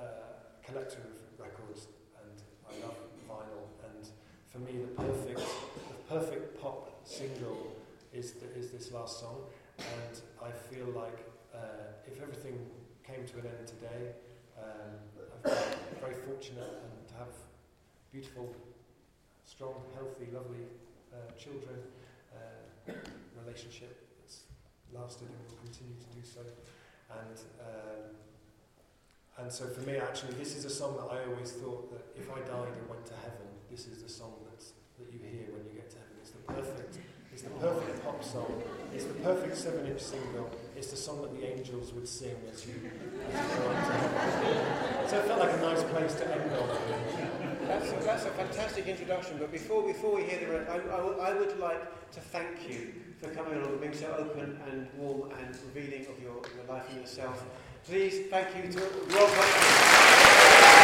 [0.66, 1.86] collector of records
[2.20, 2.96] and I love
[3.28, 4.08] vinyl and
[4.50, 7.76] for me the perfect the perfect pop single
[8.12, 9.42] is the, is this last song
[9.78, 11.18] and I feel like
[11.54, 12.58] uh, if everything
[13.06, 14.12] came to an end today
[14.58, 14.98] um,
[15.34, 17.32] I've been very fortunate and to have
[18.12, 18.54] beautiful
[19.46, 20.66] strong healthy lovely
[21.12, 21.78] uh, children
[22.34, 22.92] uh,
[23.44, 24.44] relationship that's
[24.92, 26.40] lasted and will continue to do so.
[27.10, 28.02] And um,
[29.38, 32.28] and so for me actually this is a song that I always thought that if
[32.30, 35.64] I died and went to heaven this is the song that's, that you hear when
[35.68, 36.16] you get to heaven.
[36.20, 36.98] It's the perfect
[37.38, 38.62] it's the perfect pop song
[38.92, 42.66] it's the perfect seven inch single it's the song that the angels would sing as
[42.66, 42.74] you,
[45.06, 46.68] so it felt like a nice place to end on
[47.68, 51.30] That's a, that's a fantastic introduction, but before, before we hear the rest, I, I,
[51.30, 55.30] I would like to thank you for coming along and being so open and warm
[55.38, 57.44] and revealing of your, your life and yourself.
[57.84, 58.80] Please thank you to
[59.14, 60.74] Rob.